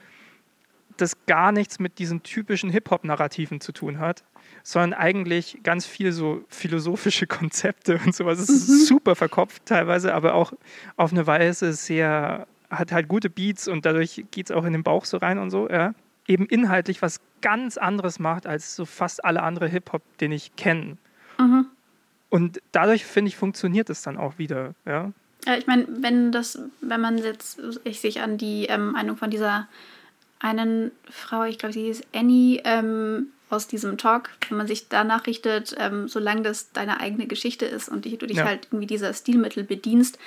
[0.96, 4.24] das gar nichts mit diesen typischen Hip-Hop-Narrativen zu tun hat,
[4.62, 8.38] sondern eigentlich ganz viel so philosophische Konzepte und sowas.
[8.38, 8.84] Es ist mhm.
[8.84, 10.52] super verkopft teilweise, aber auch
[10.96, 14.82] auf eine Weise sehr, hat halt gute Beats und dadurch geht es auch in den
[14.82, 15.94] Bauch so rein und so, ja.
[16.28, 20.96] Eben inhaltlich was ganz anderes macht als so fast alle andere Hip-Hop, den ich kenne.
[22.32, 24.74] Und dadurch, finde ich, funktioniert es dann auch wieder.
[24.86, 25.12] Ja,
[25.44, 29.28] ja ich meine, wenn das, wenn man jetzt, ich sich an die ähm, Meinung von
[29.28, 29.68] dieser
[30.38, 35.26] einen Frau, ich glaube, sie hieß Annie, ähm, aus diesem Talk, wenn man sich danach
[35.26, 38.46] richtet, ähm, solange das deine eigene Geschichte ist und du dich ja.
[38.46, 40.18] halt irgendwie dieser Stilmittel bedienst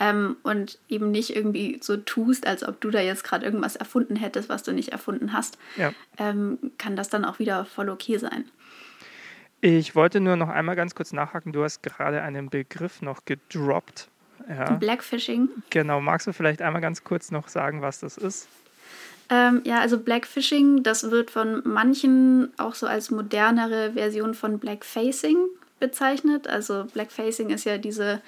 [0.00, 4.16] ähm, und eben nicht irgendwie so tust, als ob du da jetzt gerade irgendwas erfunden
[4.16, 5.92] hättest, was du nicht erfunden hast, ja.
[6.18, 8.46] ähm, kann das dann auch wieder voll okay sein.
[9.64, 11.52] Ich wollte nur noch einmal ganz kurz nachhaken.
[11.52, 14.08] Du hast gerade einen Begriff noch gedroppt.
[14.48, 14.72] Ja.
[14.72, 15.48] Blackfishing.
[15.70, 16.00] Genau.
[16.00, 18.48] Magst du vielleicht einmal ganz kurz noch sagen, was das ist?
[19.30, 25.38] Ähm, ja, also Blackfishing, das wird von manchen auch so als modernere Version von Blackfacing
[25.78, 26.48] bezeichnet.
[26.48, 28.20] Also Blackfacing ist ja diese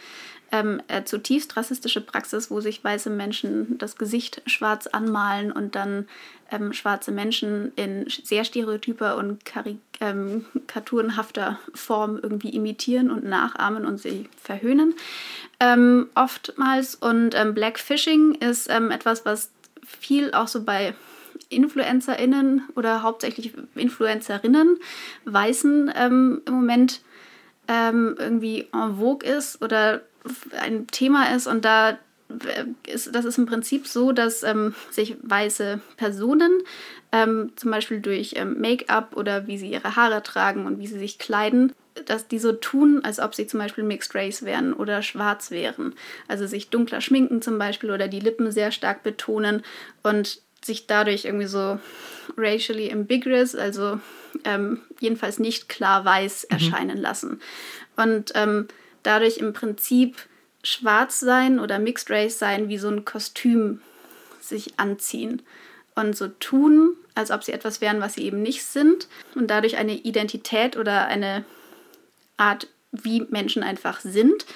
[0.54, 6.06] ähm, äh, zutiefst rassistische Praxis, wo sich weiße Menschen das Gesicht schwarz anmalen und dann
[6.52, 13.98] ähm, schwarze Menschen in sehr stereotyper und karikaturenhafter ähm, Form irgendwie imitieren und nachahmen und
[13.98, 14.94] sie verhöhnen.
[15.58, 16.94] Ähm, oftmals.
[16.94, 19.50] Und ähm, Blackfishing ist ähm, etwas, was
[19.84, 20.94] viel auch so bei
[21.48, 24.78] InfluencerInnen oder hauptsächlich Influencerinnen,
[25.24, 27.00] Weißen im Moment
[27.66, 30.02] irgendwie en vogue ist oder
[30.58, 31.90] ein Thema ist und da
[32.28, 36.62] äh, ist, das ist im Prinzip so, dass ähm, sich weiße Personen
[37.12, 40.98] ähm, zum Beispiel durch ähm, Make-up oder wie sie ihre Haare tragen und wie sie
[40.98, 41.72] sich kleiden
[42.06, 45.94] dass die so tun, als ob sie zum Beispiel Mixed Race wären oder schwarz wären.
[46.28, 49.62] Also sich dunkler schminken zum Beispiel oder die Lippen sehr stark betonen
[50.02, 51.78] und sich dadurch irgendwie so
[52.36, 54.00] racially ambiguous, also
[54.44, 56.54] ähm, jedenfalls nicht klar weiß mhm.
[56.54, 57.40] erscheinen lassen.
[57.96, 58.68] Und ähm,
[59.04, 60.16] dadurch im Prinzip
[60.62, 63.80] schwarz sein oder Mixed Race sein wie so ein Kostüm
[64.40, 65.42] sich anziehen
[65.94, 69.76] und so tun, als ob sie etwas wären, was sie eben nicht sind und dadurch
[69.76, 71.44] eine Identität oder eine
[72.36, 74.46] Art, wie Menschen einfach sind,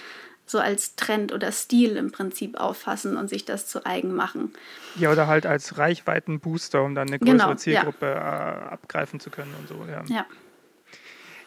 [0.47, 4.53] so als Trend oder Stil im Prinzip auffassen und sich das zu eigen machen.
[4.97, 8.53] Ja, oder halt als Reichweitenbooster, um dann eine größere genau, Zielgruppe ja.
[8.55, 10.05] äh, abgreifen zu können und so, ja.
[10.09, 10.27] Ja.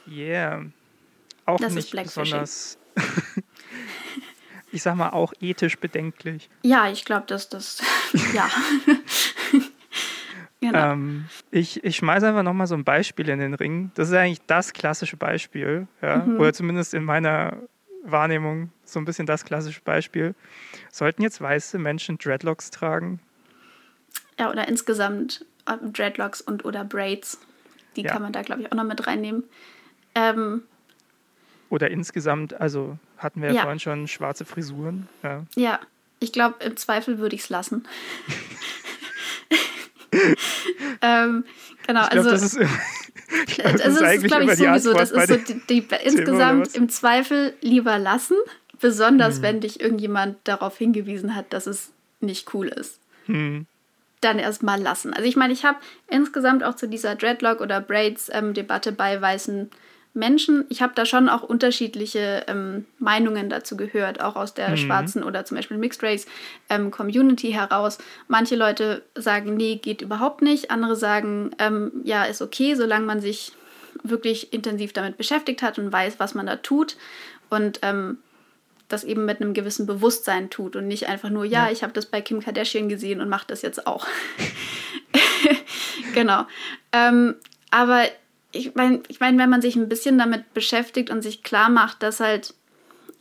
[0.07, 0.65] Yeah.
[1.45, 2.77] Auch das nicht besonders,
[4.71, 6.49] ich sag mal, auch ethisch bedenklich.
[6.63, 7.81] Ja, ich glaube, dass das,
[8.33, 8.49] ja.
[10.63, 10.91] Genau.
[10.91, 13.89] Ähm, ich, ich schmeiße einfach nochmal so ein Beispiel in den Ring.
[13.95, 16.17] Das ist eigentlich das klassische Beispiel, ja?
[16.17, 16.39] Mhm.
[16.39, 17.57] oder zumindest in meiner
[18.03, 20.35] Wahrnehmung so ein bisschen das klassische Beispiel.
[20.91, 23.19] Sollten jetzt weiße Menschen Dreadlocks tragen?
[24.39, 27.39] Ja, oder insgesamt äh, Dreadlocks und oder Braids.
[27.95, 28.11] Die ja.
[28.11, 29.43] kann man da, glaube ich, auch noch mit reinnehmen.
[30.15, 30.63] Ähm,
[31.71, 35.07] oder insgesamt, also hatten wir ja, ja vorhin schon schwarze Frisuren.
[35.23, 35.79] Ja, ja
[36.19, 37.87] ich glaube, im Zweifel würde ich es lassen.
[41.01, 41.45] ähm,
[41.87, 42.29] genau, glaub, also.
[42.29, 42.59] Das ist,
[43.57, 44.93] das, das ist, glaube ich, sowieso.
[44.93, 48.35] Das ist so die, die insgesamt im Zweifel lieber lassen,
[48.79, 49.41] besonders hm.
[49.41, 52.99] wenn dich irgendjemand darauf hingewiesen hat, dass es nicht cool ist.
[53.25, 53.65] Hm.
[54.19, 55.13] Dann erstmal lassen.
[55.13, 59.71] Also ich meine, ich habe insgesamt auch zu dieser Dreadlock- oder Braids-Debatte ähm, bei weißen
[60.13, 60.65] Menschen.
[60.69, 64.77] Ich habe da schon auch unterschiedliche ähm, Meinungen dazu gehört, auch aus der mhm.
[64.77, 66.25] schwarzen oder zum Beispiel Mixed Race
[66.69, 67.97] ähm, Community heraus.
[68.27, 70.69] Manche Leute sagen, nee, geht überhaupt nicht.
[70.69, 73.53] Andere sagen, ähm, ja, ist okay, solange man sich
[74.03, 76.97] wirklich intensiv damit beschäftigt hat und weiß, was man da tut.
[77.49, 78.17] Und ähm,
[78.89, 81.71] das eben mit einem gewissen Bewusstsein tut und nicht einfach nur, ja, ja.
[81.71, 84.05] ich habe das bei Kim Kardashian gesehen und mache das jetzt auch.
[86.13, 86.45] genau.
[86.91, 87.35] Ähm,
[87.69, 88.03] aber
[88.51, 92.03] ich meine, ich mein, wenn man sich ein bisschen damit beschäftigt und sich klar macht,
[92.03, 92.53] dass halt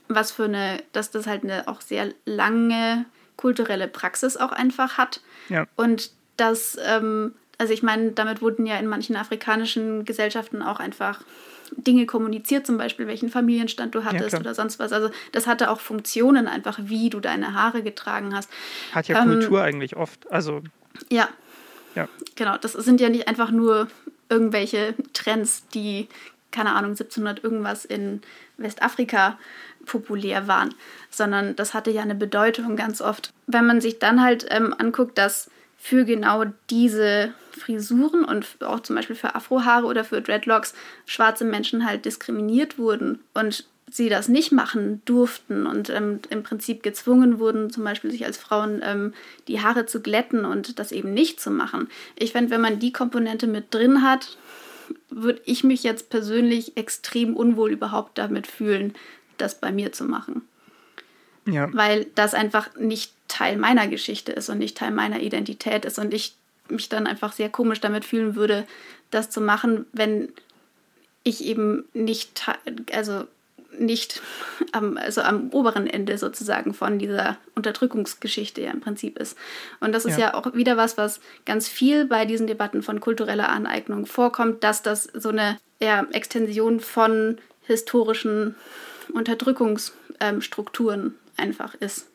[0.09, 3.05] was für eine, dass das halt eine auch sehr lange
[3.37, 5.21] kulturelle Praxis auch einfach hat.
[5.49, 5.67] Ja.
[5.77, 11.21] Und dass, ähm, also ich meine, damit wurden ja in manchen afrikanischen Gesellschaften auch einfach
[11.77, 14.93] Dinge kommuniziert, zum Beispiel welchen Familienstand du hattest ja, oder sonst was.
[14.93, 18.51] Also das hatte auch Funktionen einfach, wie du deine Haare getragen hast.
[18.93, 20.31] Hat ja ähm, Kultur eigentlich oft.
[20.31, 20.63] Also
[21.11, 21.29] ja.
[21.95, 22.09] Ja.
[22.37, 23.89] Genau, das sind ja nicht einfach nur
[24.31, 26.09] irgendwelche Trends, die,
[26.51, 28.23] keine Ahnung, 1700 irgendwas in
[28.57, 29.39] Westafrika
[29.87, 30.75] populär waren,
[31.11, 33.33] sondern das hatte ja eine Bedeutung ganz oft.
[33.47, 38.97] Wenn man sich dann halt ähm, anguckt, dass für genau diese Frisuren und auch zum
[38.97, 40.75] Beispiel für Afrohaare oder für Dreadlocks
[41.07, 46.83] schwarze Menschen halt diskriminiert wurden und sie das nicht machen durften und ähm, im Prinzip
[46.83, 49.15] gezwungen wurden, zum Beispiel sich als Frauen ähm,
[49.49, 51.89] die Haare zu glätten und das eben nicht zu machen.
[52.17, 54.39] Ich finde, wenn man die Komponente mit drin hat,
[55.09, 58.95] würde ich mich jetzt persönlich extrem unwohl überhaupt damit fühlen,
[59.39, 60.43] das bei mir zu machen.
[61.47, 61.69] Ja.
[61.73, 66.13] Weil das einfach nicht Teil meiner Geschichte ist und nicht Teil meiner Identität ist und
[66.13, 66.35] ich
[66.69, 68.67] mich dann einfach sehr komisch damit fühlen würde,
[69.11, 70.29] das zu machen, wenn
[71.23, 72.49] ich eben nicht,
[72.93, 73.25] also
[73.79, 74.21] nicht
[74.73, 79.37] am, also am oberen Ende sozusagen von dieser Unterdrückungsgeschichte ja im Prinzip ist.
[79.81, 80.33] Und das ist ja.
[80.33, 84.83] ja auch wieder was, was ganz viel bei diesen Debatten von kultureller Aneignung vorkommt, dass
[84.83, 88.55] das so eine ja, Extension von historischen
[89.13, 92.07] Unterdrückungsstrukturen ähm, einfach ist.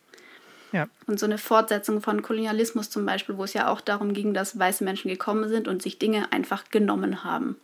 [0.72, 0.88] Ja.
[1.08, 4.60] Und so eine Fortsetzung von Kolonialismus zum Beispiel, wo es ja auch darum ging, dass
[4.60, 7.56] weiße Menschen gekommen sind und sich Dinge einfach genommen haben.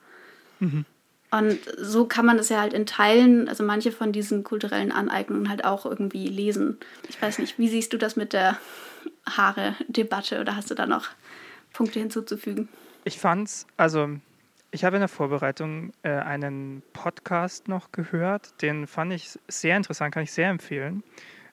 [0.59, 0.85] Mhm.
[1.31, 5.47] Und so kann man das ja halt in Teilen, also manche von diesen kulturellen Aneignungen
[5.47, 6.77] halt auch irgendwie lesen.
[7.07, 8.57] Ich weiß nicht, wie siehst du das mit der
[9.25, 11.07] Haare-Debatte oder hast du da noch
[11.71, 12.67] Punkte hinzuzufügen?
[13.05, 14.09] Ich fand's, also
[14.71, 20.13] ich habe in der Vorbereitung äh, einen Podcast noch gehört, den fand ich sehr interessant,
[20.13, 21.01] kann ich sehr empfehlen.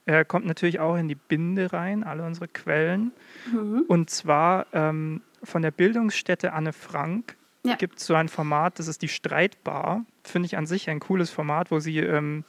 [0.07, 3.13] Er kommt natürlich auch in die Binde rein, alle unsere Quellen.
[3.53, 3.85] Mhm.
[3.89, 7.77] Und zwar ähm, von der Bildungsstätte Anne Frank ja.
[7.77, 10.05] gibt es so ein Format, das ist die Streitbar.
[10.23, 12.45] Finde ich an sich ein cooles Format, wo sie ähm,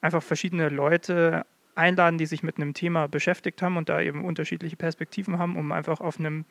[0.00, 4.76] einfach verschiedene Leute einladen, die sich mit einem Thema beschäftigt haben und da eben unterschiedliche
[4.76, 6.44] Perspektiven haben, um einfach auf einem,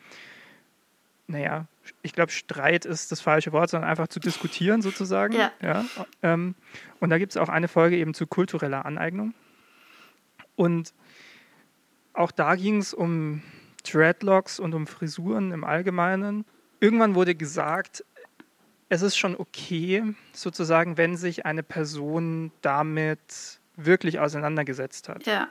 [1.27, 1.67] naja,
[2.01, 5.33] ich glaube, Streit ist das falsche Wort, sondern einfach zu diskutieren sozusagen.
[5.33, 5.51] Ja.
[5.61, 5.85] ja
[6.23, 6.55] ähm,
[6.99, 9.33] und da gibt es auch eine Folge eben zu kultureller Aneignung.
[10.55, 10.93] Und
[12.13, 13.41] auch da ging es um
[13.83, 16.45] Dreadlocks und um Frisuren im Allgemeinen
[16.81, 18.03] irgendwann wurde gesagt,
[18.89, 23.19] es ist schon okay, sozusagen, wenn sich eine Person damit
[23.77, 25.25] wirklich auseinandergesetzt hat.
[25.25, 25.47] Ja.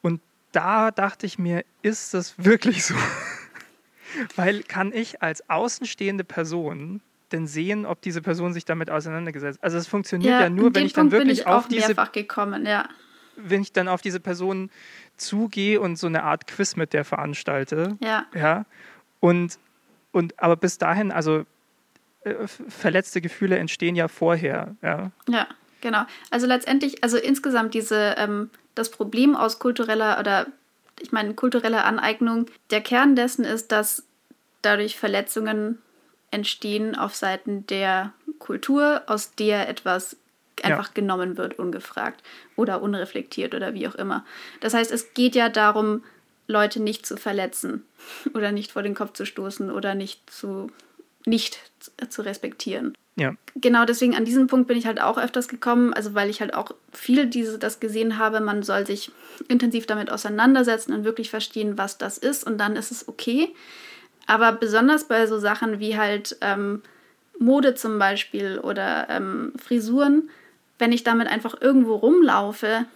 [0.00, 0.20] Und
[0.52, 2.94] da dachte ich mir, ist das wirklich so?
[4.36, 7.00] Weil kann ich als außenstehende Person
[7.32, 9.64] denn sehen, ob diese Person sich damit auseinandergesetzt hat?
[9.64, 12.64] Also es funktioniert ja, ja nur, wenn ich dann Punkt wirklich ich auf diese gekommen,
[12.64, 12.88] ja.
[13.34, 14.70] wenn ich dann auf diese Person
[15.16, 17.96] zugehe und so eine Art Quiz mit der veranstalte.
[18.00, 18.26] Ja.
[18.34, 18.66] Ja.
[19.18, 19.58] Und,
[20.14, 21.44] und aber bis dahin, also
[22.22, 25.10] äh, verletzte Gefühle entstehen ja vorher, ja.
[25.28, 25.48] Ja,
[25.80, 26.04] genau.
[26.30, 30.46] Also letztendlich, also insgesamt diese, ähm, das Problem aus kultureller oder
[31.00, 34.04] ich meine kulturelle Aneignung, der Kern dessen ist, dass
[34.62, 35.78] dadurch Verletzungen
[36.30, 40.16] entstehen auf Seiten der Kultur, aus der etwas
[40.62, 40.92] einfach ja.
[40.94, 42.22] genommen wird, ungefragt
[42.54, 44.24] oder unreflektiert oder wie auch immer.
[44.60, 46.04] Das heißt, es geht ja darum,
[46.46, 47.84] Leute nicht zu verletzen
[48.34, 50.70] oder nicht vor den Kopf zu stoßen oder nicht zu
[51.26, 51.58] nicht
[52.10, 52.94] zu respektieren.
[53.16, 53.34] Ja.
[53.54, 56.52] Genau deswegen an diesem Punkt bin ich halt auch öfters gekommen, also weil ich halt
[56.52, 59.12] auch viel diese, das gesehen habe, man soll sich
[59.48, 63.54] intensiv damit auseinandersetzen und wirklich verstehen, was das ist und dann ist es okay.
[64.26, 66.82] Aber besonders bei so Sachen wie halt ähm,
[67.38, 70.30] Mode zum Beispiel oder ähm, Frisuren,
[70.78, 72.86] wenn ich damit einfach irgendwo rumlaufe,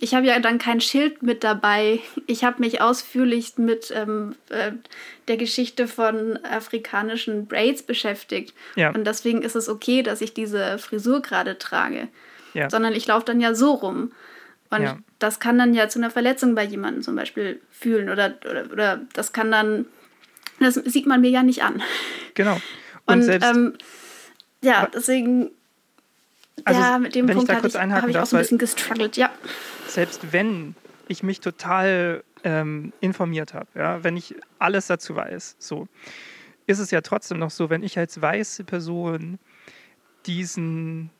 [0.00, 2.00] ich habe ja dann kein Schild mit dabei.
[2.26, 4.72] Ich habe mich ausführlich mit ähm, äh,
[5.28, 8.54] der Geschichte von afrikanischen Braids beschäftigt.
[8.74, 8.90] Ja.
[8.90, 12.08] Und deswegen ist es okay, dass ich diese Frisur gerade trage.
[12.54, 12.68] Ja.
[12.70, 14.12] Sondern ich laufe dann ja so rum.
[14.70, 14.98] Und Ja.
[15.18, 18.08] das kann dann ja zu einer Verletzung bei jemandem zum Beispiel fühlen.
[18.08, 19.86] Oder, oder, oder das kann dann,
[20.60, 21.82] das sieht man mir ja nicht an.
[22.34, 22.60] Genau.
[23.06, 23.74] Und, Und, selbst, ähm,
[24.62, 25.50] ja, deswegen,
[26.64, 28.36] Also, ja, mit dem wenn ich Punkt da kurz ich, einhaken hab ich auch so
[28.36, 29.16] ein bisschen gestruggelt.
[29.16, 29.30] Ja,
[29.94, 30.74] selbst wenn
[31.08, 35.86] ich mich total ähm, informiert habe, ja, wenn ich alles dazu weiß, so,
[36.66, 39.38] ist es ja trotzdem noch so, wenn ich als weiße Person
[40.26, 41.10] diesen,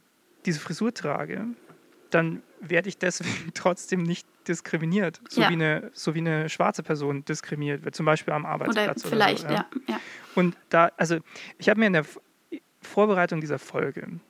[0.47, 1.47] diese Frisur trage,
[2.11, 5.51] dann werde ich deswegen trotzdem nicht diskriminiert, so, Ja.
[5.51, 9.03] wie eine, so wie eine schwarze Person diskriminiert wird, zum Beispiel am oder Arbeitsplatz.
[9.05, 9.95] vielleicht, oder so, ja.
[9.95, 10.01] ja.
[10.35, 11.19] Und da, also
[11.59, 12.07] ich habe mir in der
[12.81, 14.21] Vorbereitung dieser Folge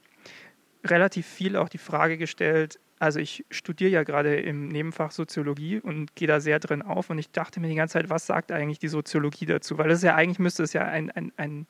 [0.85, 6.15] relativ viel auch die Frage gestellt, also ich studiere ja gerade im Nebenfach Soziologie und
[6.15, 8.79] gehe da sehr drin auf und ich dachte mir die ganze Zeit, was sagt eigentlich
[8.79, 9.77] die Soziologie dazu?
[9.77, 11.67] Weil das ja eigentlich müsste es ja ein, ein, ein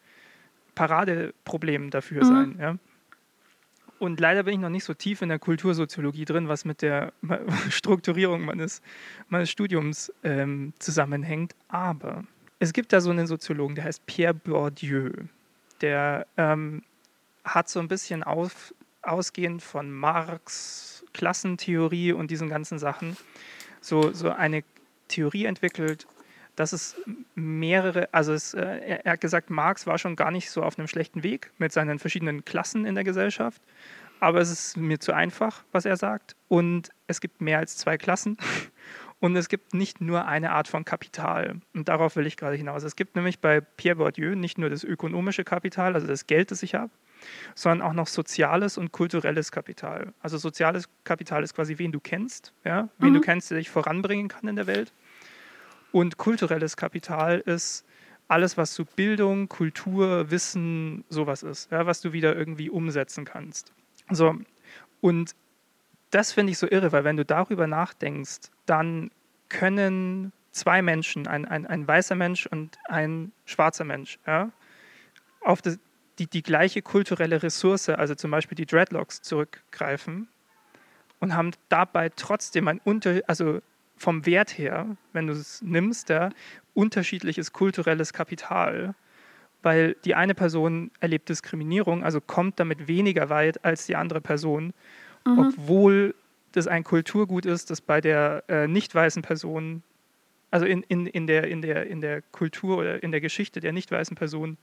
[0.75, 2.29] Paradeproblem dafür Mhm.
[2.29, 2.57] sein.
[2.61, 2.77] Ja?
[3.99, 7.15] Und leider bin ich noch nicht so tief in der Kultursoziologie drin, was mit der
[7.71, 8.83] Strukturierung meines,
[9.31, 11.55] meines Studiums ähm, zusammenhängt.
[11.69, 12.25] Aber
[12.59, 15.11] es gibt da so einen Soziologen, der heißt Pierre Bourdieu.
[15.81, 16.83] Der ähm,
[17.43, 23.17] hat so ein bisschen auf, ausgehend von Marx, Klassentheorie und diesen ganzen Sachen
[23.81, 24.65] so, so eine
[25.09, 26.07] Theorie entwickelt,
[26.57, 26.97] dass es
[27.35, 30.79] mehrere, also es, äh, er, er hat gesagt, Marx war schon gar nicht so auf
[30.79, 33.63] einem schlechten Weg mit seinen verschiedenen Klassen in der Gesellschaft,
[34.21, 36.37] aber es ist mir zu einfach, was er sagt.
[36.49, 38.37] Und es gibt mehr als zwei Klassen
[39.21, 41.61] und es gibt nicht nur eine Art von Kapital.
[41.75, 42.85] Und darauf will ich gerade hinaus.
[42.85, 46.63] Es gibt nämlich bei Pierre Bourdieu nicht nur das ökonomische Kapital, also das Geld, das
[46.63, 46.93] ich habe,
[47.55, 50.13] sondern auch noch soziales und kulturelles Kapital.
[50.21, 53.15] Also soziales Kapital ist quasi, wen du kennst, ja, wen Mhm.
[53.15, 54.93] du kennst, der dich voranbringen kann in der Welt.
[55.93, 57.85] Und kulturelles Kapital ist
[58.29, 63.73] alles, was so Bildung, Kultur, Wissen, sowas ist, ja, was du wieder irgendwie umsetzen kannst.
[64.11, 64.35] So,
[65.01, 65.35] und
[66.11, 69.11] das finde ich so irre, weil wenn du darüber nachdenkst, dann
[69.49, 74.51] können zwei Menschen, ein, ein, ein weißer Mensch und ein schwarzer Mensch, ja,
[75.43, 75.79] auf das,
[76.23, 80.29] die, die gleiche kulturelle Ressource, also zum Beispiel die Dreadlocks, zurückgreifen
[81.21, 83.61] und haben dabei trotzdem ein unter, also
[83.97, 86.31] vom Wert her, wenn du es nimmst, ja,
[86.75, 88.95] unterschiedliches kulturelles Kapital,
[89.63, 94.73] weil die eine Person erlebt Diskriminierung, also kommt damit weniger weit als die andere Person,
[95.25, 95.39] Mhm.
[95.39, 96.15] obwohl
[96.51, 99.85] das ein Kulturgut ist, das bei der äh, nicht weißen Person,
[100.51, 103.73] also in, in, in, der, in, der, in der Kultur oder in der Geschichte der
[103.73, 104.59] nicht weißen Person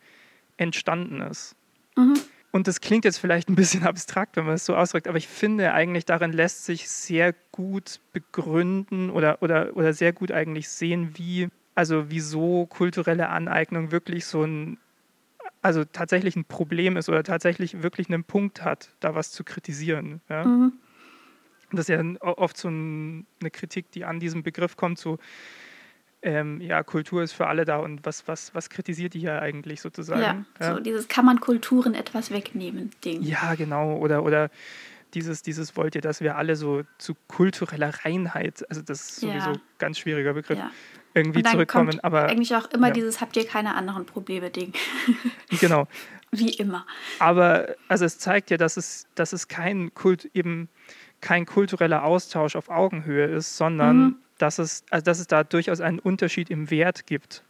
[0.60, 1.56] entstanden ist.
[1.96, 2.20] Mhm.
[2.52, 5.28] Und das klingt jetzt vielleicht ein bisschen abstrakt, wenn man es so ausdrückt, aber ich
[5.28, 11.12] finde eigentlich, darin lässt sich sehr gut begründen oder, oder, oder sehr gut eigentlich sehen,
[11.16, 14.78] wie, also wieso kulturelle Aneignung wirklich so ein,
[15.62, 20.22] also tatsächlich ein Problem ist oder tatsächlich wirklich einen Punkt hat, da was zu kritisieren.
[20.30, 20.46] Ja?
[20.46, 20.74] Mhm.
[21.72, 25.20] Das ist ja oft so ein, eine Kritik, die an diesem Begriff kommt, so,
[26.22, 29.82] ähm, ja, Kultur ist für alle da und was, was, was kritisiert die hier eigentlich
[29.82, 30.46] sozusagen?
[30.60, 33.22] Ja, so dieses kann man Kulturen etwas wegnehmen Ding.
[33.22, 33.96] Ja, genau.
[33.98, 34.50] Oder, oder
[35.14, 39.30] dieses, dieses wollt ihr, dass wir alle so zu kultureller Reinheit, also das ist Ja.
[39.30, 40.72] sowieso ein ganz schwieriger Begriff, Ja.
[41.14, 42.00] irgendwie zurückkommen.
[42.02, 42.94] Aber eigentlich auch immer ja.
[42.94, 44.74] dieses habt ihr keine anderen Probleme Ding.
[45.60, 45.88] genau.
[46.32, 46.86] Wie immer.
[47.18, 50.70] Aber also es zeigt ja, dass es, dass es kein Kult, eben
[51.22, 54.16] kein kultureller Austausch auf Augenhöhe ist, sondern mhm.
[54.40, 57.44] Dass, es, also dass es da durchaus einen Unterschied im Wert gibt.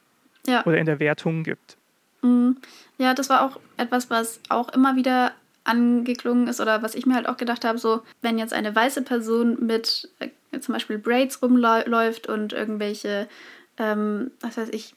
[0.47, 0.65] Ja.
[0.65, 1.77] Oder in der Wertung gibt.
[2.21, 2.57] Mhm.
[2.97, 5.31] Ja, das war auch etwas, was auch immer wieder
[5.63, 9.03] angeklungen ist oder was ich mir halt auch gedacht habe, so wenn jetzt eine weiße
[9.03, 13.27] Person mit äh, zum Beispiel Braids rumläuft und irgendwelche,
[13.77, 14.95] ähm, was weiß ich,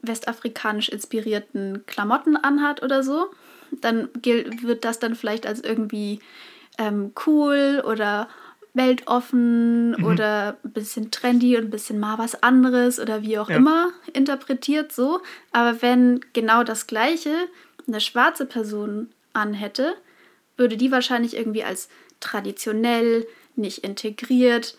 [0.00, 3.26] westafrikanisch inspirierten Klamotten anhat oder so,
[3.70, 6.20] dann gilt, wird das dann vielleicht als irgendwie
[6.78, 8.28] ähm, cool oder
[8.78, 10.04] weltoffen mhm.
[10.04, 13.56] oder ein bisschen trendy und ein bisschen mal was anderes oder wie auch ja.
[13.56, 15.20] immer interpretiert so.
[15.52, 17.34] Aber wenn genau das Gleiche
[17.86, 19.94] eine schwarze Person anhätte,
[20.56, 23.26] würde die wahrscheinlich irgendwie als traditionell,
[23.56, 24.76] nicht integriert,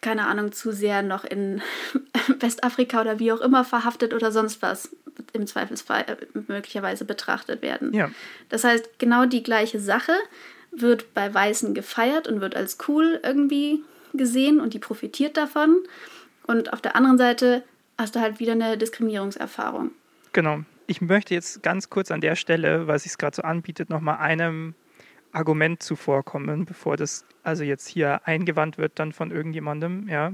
[0.00, 1.62] keine Ahnung, zu sehr noch in
[2.40, 4.90] Westafrika oder wie auch immer verhaftet oder sonst was
[5.32, 7.92] im Zweifelsfall äh, möglicherweise betrachtet werden.
[7.94, 8.10] Ja.
[8.48, 10.12] Das heißt, genau die gleiche Sache
[10.80, 13.82] wird bei Weißen gefeiert und wird als cool irgendwie
[14.14, 15.78] gesehen und die profitiert davon.
[16.46, 17.62] Und auf der anderen Seite
[17.98, 19.90] hast du halt wieder eine Diskriminierungserfahrung.
[20.32, 20.60] Genau.
[20.86, 24.74] Ich möchte jetzt ganz kurz an der Stelle, weil es gerade so anbietet, nochmal einem
[25.32, 30.32] Argument zuvorkommen, bevor das also jetzt hier eingewandt wird dann von irgendjemandem, ja.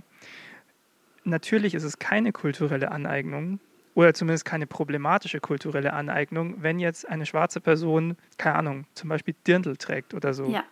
[1.24, 3.58] Natürlich ist es keine kulturelle Aneignung
[3.94, 9.34] oder zumindest keine problematische kulturelle Aneignung, wenn jetzt eine schwarze Person, keine Ahnung, zum Beispiel
[9.46, 10.46] Dirndl trägt oder so.
[10.46, 10.64] Ja.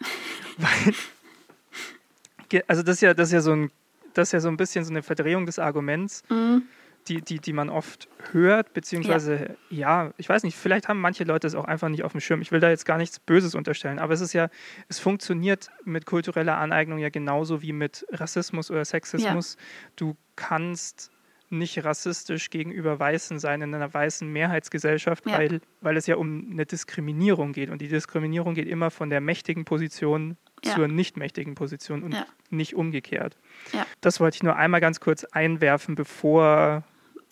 [0.59, 0.95] Weil,
[2.67, 3.71] also das ist ja, das ist ja so ein,
[4.15, 6.23] das ist ja so ein bisschen so eine Verdrehung des Arguments.
[6.29, 6.63] Mhm
[7.09, 10.05] die, die, die man oft hört, beziehungsweise, ja.
[10.05, 10.15] ja.
[10.17, 12.43] ich weiß nicht, vielleicht haben manche Leute es auch einfach nicht auf dem Schirm.
[12.43, 14.49] Ich will da jetzt gar nichts Böses unterstellen, aber es ist ja,
[14.89, 19.57] es funktioniert mit kultureller Aneignung ja genauso wie mit Rassismus oder Sexismus.
[19.59, 19.65] Ja.
[19.97, 21.11] Du kannst
[21.53, 25.39] nicht rassistisch gegenüber Weißen sein in einer weißen Mehrheitsgesellschaft, ja.
[25.39, 27.71] weil, weil es ja um eine Diskriminierung geht.
[27.71, 30.75] Und die Diskriminierung geht immer von der mächtigen Position ja.
[30.75, 32.27] zur nicht mächtigen Position und ja.
[32.51, 33.37] nicht umgekehrt.
[34.01, 36.85] Das wollte ich nur einmal ganz kurz einwerfen, bevor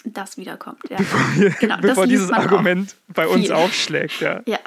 [0.04, 0.80] das wiederkommt.
[0.88, 0.96] Ja.
[0.96, 3.34] Bevor, wir, genau, bevor dieses Argument bei viel.
[3.34, 4.20] uns aufschlägt.
[4.20, 4.42] Ja.
[4.46, 4.58] ja.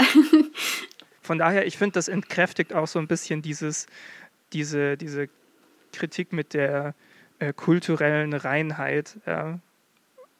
[1.22, 3.88] Von daher, ich finde, das entkräftigt auch so ein bisschen dieses,
[4.52, 5.30] diese, diese
[5.92, 6.96] Kritik mit der
[7.44, 9.20] äh, kulturellen Reinheit.
[9.26, 9.60] Ja.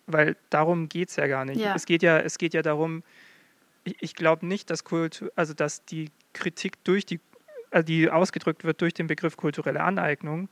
[0.06, 1.60] Weil darum geht es ja gar nicht.
[1.60, 1.76] Ja.
[1.76, 3.04] Es, geht ja, es geht ja darum,
[3.84, 7.20] ich, ich glaube nicht, dass Kultur, also dass die Kritik durch die,
[7.72, 10.50] also die ausgedrückt wird durch den Begriff kulturelle Aneignung,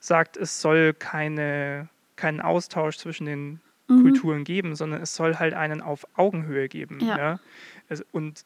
[0.00, 4.02] sagt, es soll keine keinen Austausch zwischen den mhm.
[4.02, 7.00] Kulturen geben, sondern es soll halt einen auf Augenhöhe geben.
[7.00, 7.18] Ja.
[7.18, 7.40] ja?
[7.88, 8.44] Also, und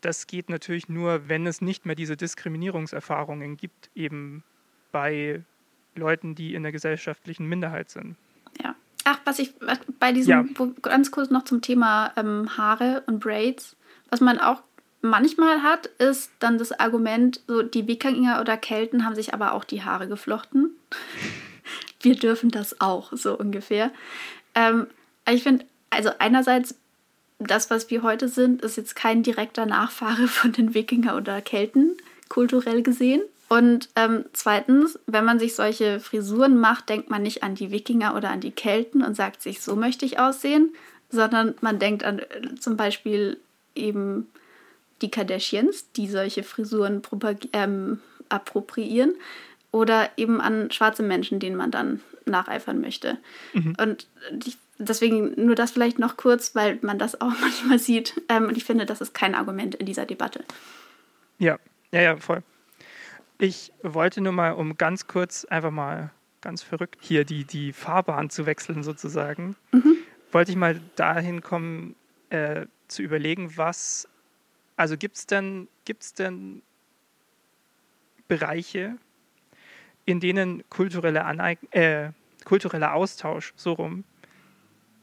[0.00, 4.44] das geht natürlich nur, wenn es nicht mehr diese Diskriminierungserfahrungen gibt, eben
[4.92, 5.42] bei
[5.98, 8.16] Leuten, die in der gesellschaftlichen Minderheit sind.
[8.62, 8.74] Ja.
[9.04, 9.52] Ach, was ich
[9.98, 10.66] bei diesem, ja.
[10.82, 13.76] ganz kurz noch zum Thema ähm, Haare und Braids,
[14.10, 14.62] was man auch
[15.00, 19.64] manchmal hat, ist dann das Argument, so die Wikinger oder Kelten haben sich aber auch
[19.64, 20.70] die Haare geflochten
[22.00, 23.90] wir dürfen das auch, so ungefähr.
[24.54, 24.86] Ähm,
[25.30, 26.74] ich finde, also einerseits,
[27.38, 31.96] das, was wir heute sind, ist jetzt kein direkter Nachfahre von den Wikinger oder Kelten,
[32.28, 33.22] kulturell gesehen.
[33.48, 38.14] Und ähm, zweitens, wenn man sich solche Frisuren macht, denkt man nicht an die Wikinger
[38.14, 40.74] oder an die Kelten und sagt sich, so möchte ich aussehen,
[41.10, 43.38] sondern man denkt an äh, zum Beispiel
[43.74, 44.28] eben
[45.00, 47.00] die Kardashians, die solche Frisuren
[47.52, 49.14] ähm, appropriieren
[49.70, 53.16] oder eben an schwarze Menschen, denen man dann nacheifern möchte.
[53.54, 53.76] Mhm.
[53.80, 54.06] Und
[54.44, 58.20] ich, deswegen nur das vielleicht noch kurz, weil man das auch manchmal sieht.
[58.28, 60.44] Ähm, und ich finde, das ist kein Argument in dieser Debatte.
[61.38, 61.58] Ja,
[61.92, 62.42] ja, ja, voll.
[63.38, 66.10] Ich wollte nur mal, um ganz kurz einfach mal
[66.40, 69.96] ganz verrückt hier die, die Fahrbahn zu wechseln sozusagen, mhm.
[70.32, 71.94] wollte ich mal dahin kommen,
[72.30, 74.08] äh, zu überlegen, was,
[74.76, 76.62] also gibt es denn, gibt's denn
[78.28, 78.96] Bereiche,
[80.04, 82.10] in denen kulturelle Aneig äh,
[82.44, 84.04] kultureller Austausch so rum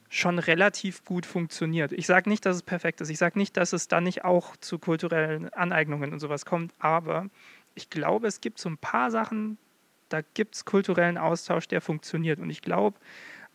[0.10, 1.92] schon relativ gut funktioniert.
[1.92, 3.10] Ich sage nicht, dass es perfekt ist.
[3.10, 6.74] Ich sage nicht, dass es dann nicht auch zu kulturellen Aneignungen und sowas kommt.
[6.80, 7.28] Aber
[7.76, 9.58] ich glaube, es gibt so ein paar Sachen,
[10.10, 12.40] da gibt es kulturellen Austausch, der funktioniert.
[12.40, 12.98] Und ich glaube,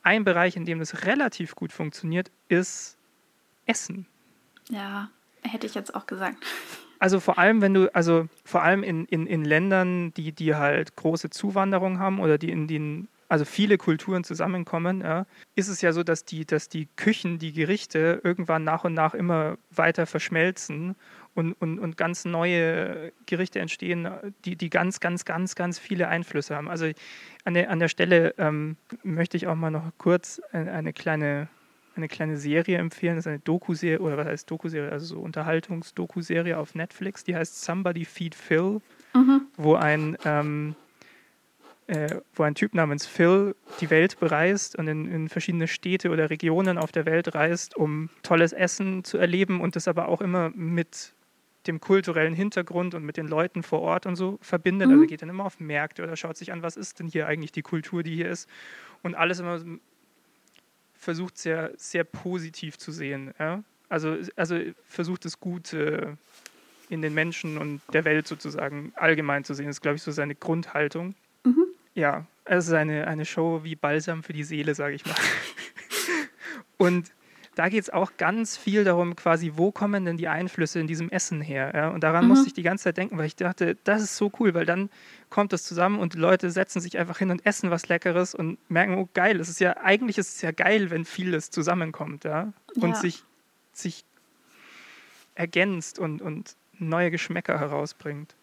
[0.03, 2.97] ein Bereich, in dem das relativ gut funktioniert, ist
[3.66, 4.07] Essen.
[4.68, 5.11] Ja,
[5.43, 6.37] hätte ich jetzt auch gesagt.
[7.03, 10.97] Also vor allem, wenn du, also vor allem in, in, in Ländern, die, die halt
[10.97, 15.93] große Zuwanderung haben oder die in denen also viele Kulturen zusammenkommen, ja, ist es ja
[15.93, 20.97] so, dass die, dass die Küchen, die Gerichte irgendwann nach und nach immer weiter verschmelzen
[21.35, 24.09] und, und, und ganz neue Gerichte entstehen,
[24.45, 26.68] die, die ganz, ganz, ganz, ganz viele Einflüsse haben.
[26.68, 26.91] Also
[27.45, 31.49] an der, an der Stelle ähm, möchte ich auch mal noch kurz eine, eine kleine
[31.97, 33.16] eine kleine Serie empfehlen.
[33.16, 34.91] Das ist eine Doku-Serie, oder was heißt Doku-Serie?
[34.93, 37.24] Also so Unterhaltungs-Doku-Serie auf Netflix.
[37.24, 38.81] Die heißt Somebody Feed Phil,
[39.12, 39.43] Mhm.
[39.57, 40.76] wo ein, ähm,
[41.89, 46.31] äh, wo ein Typ namens Phil die Welt bereist und in, in verschiedene Städte oder
[46.31, 50.51] Regionen auf der Welt reist, um tolles Essen zu erleben und das aber auch immer
[50.55, 51.12] mit
[51.67, 54.89] dem kulturellen Hintergrund und mit den Leuten vor Ort und so verbindet.
[54.89, 54.95] Mhm.
[54.95, 57.53] Also geht dann immer auf Märkte oder schaut sich an, was ist denn hier eigentlich
[57.53, 58.49] die Kultur, die hier ist.
[59.03, 59.61] Und alles immer
[60.95, 63.35] versucht sehr, sehr positiv zu sehen.
[63.39, 63.63] Ja?
[63.89, 66.17] Also, also versucht das Gute
[66.89, 69.67] in den Menschen und der Welt sozusagen allgemein zu sehen.
[69.67, 71.15] Das ist, glaube ich, so seine Grundhaltung.
[71.45, 71.65] Mhm.
[71.95, 75.15] Ja, es ist eine, eine Show wie Balsam für die Seele, sage ich mal.
[76.79, 77.11] und
[77.61, 81.11] da geht es auch ganz viel darum, quasi, wo kommen denn die Einflüsse in diesem
[81.11, 81.73] Essen her?
[81.75, 81.89] Ja?
[81.91, 82.29] Und daran Mhm.
[82.31, 84.89] musste ich die ganze Zeit denken, weil ich dachte, das ist so cool, weil dann
[85.29, 88.57] kommt das zusammen und die Leute setzen sich einfach hin und essen was Leckeres und
[88.71, 92.55] merken, oh geil, es ist ja, eigentlich ist es ja geil, wenn vieles zusammenkommt, ja,
[92.77, 92.95] und Ja.
[92.95, 93.25] sich,
[93.75, 94.07] sich
[95.35, 98.35] ergänzt und, und neue Geschmäcker herausbringt.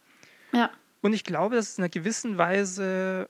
[0.52, 0.70] Ja.
[1.02, 3.28] Und ich glaube, dass in einer gewissen Weise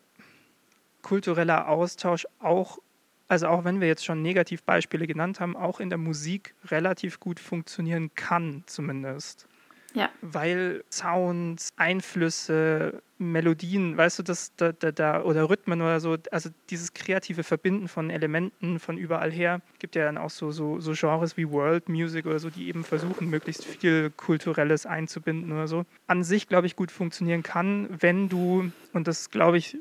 [1.02, 2.80] kultureller Austausch auch,
[3.28, 7.40] also auch wenn wir jetzt schon Negativbeispiele genannt haben, auch in der Musik relativ gut
[7.40, 9.48] funktionieren kann, zumindest.
[9.94, 10.10] Ja.
[10.22, 16.50] Weil Sounds, Einflüsse, Melodien, weißt du, das da, da, da, oder Rhythmen oder so, also
[16.70, 20.92] dieses kreative Verbinden von Elementen von überall her, gibt ja dann auch so, so, so
[20.94, 25.86] Genres wie World Music oder so, die eben versuchen, möglichst viel Kulturelles einzubinden oder so.
[26.06, 29.78] An sich, glaube ich, gut funktionieren kann, wenn du, und das glaube ich,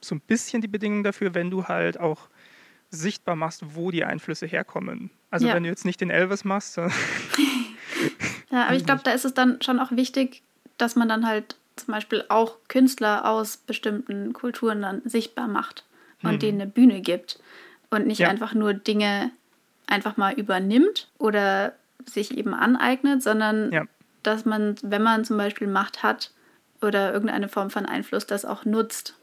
[0.00, 2.28] so ein bisschen die Bedingung dafür, wenn du halt auch
[2.92, 5.10] sichtbar machst, wo die Einflüsse herkommen.
[5.30, 5.54] Also Ja.
[5.54, 6.78] wenn du jetzt nicht den Elvis machst,
[8.50, 10.42] Ja, aber ich glaube, da ist es dann schon auch wichtig,
[10.76, 15.84] dass man dann halt zum Beispiel auch Künstler aus bestimmten Kulturen dann sichtbar macht
[16.22, 16.38] und Mhm.
[16.38, 17.40] denen eine Bühne gibt
[17.88, 18.28] und nicht Ja.
[18.28, 19.30] einfach nur Dinge
[19.86, 21.74] einfach mal übernimmt oder
[22.04, 23.84] sich eben aneignet, sondern Ja.
[24.22, 26.30] dass man, wenn man zum Beispiel Macht hat
[26.82, 29.16] oder irgendeine Form von Einfluss, das auch nutzt,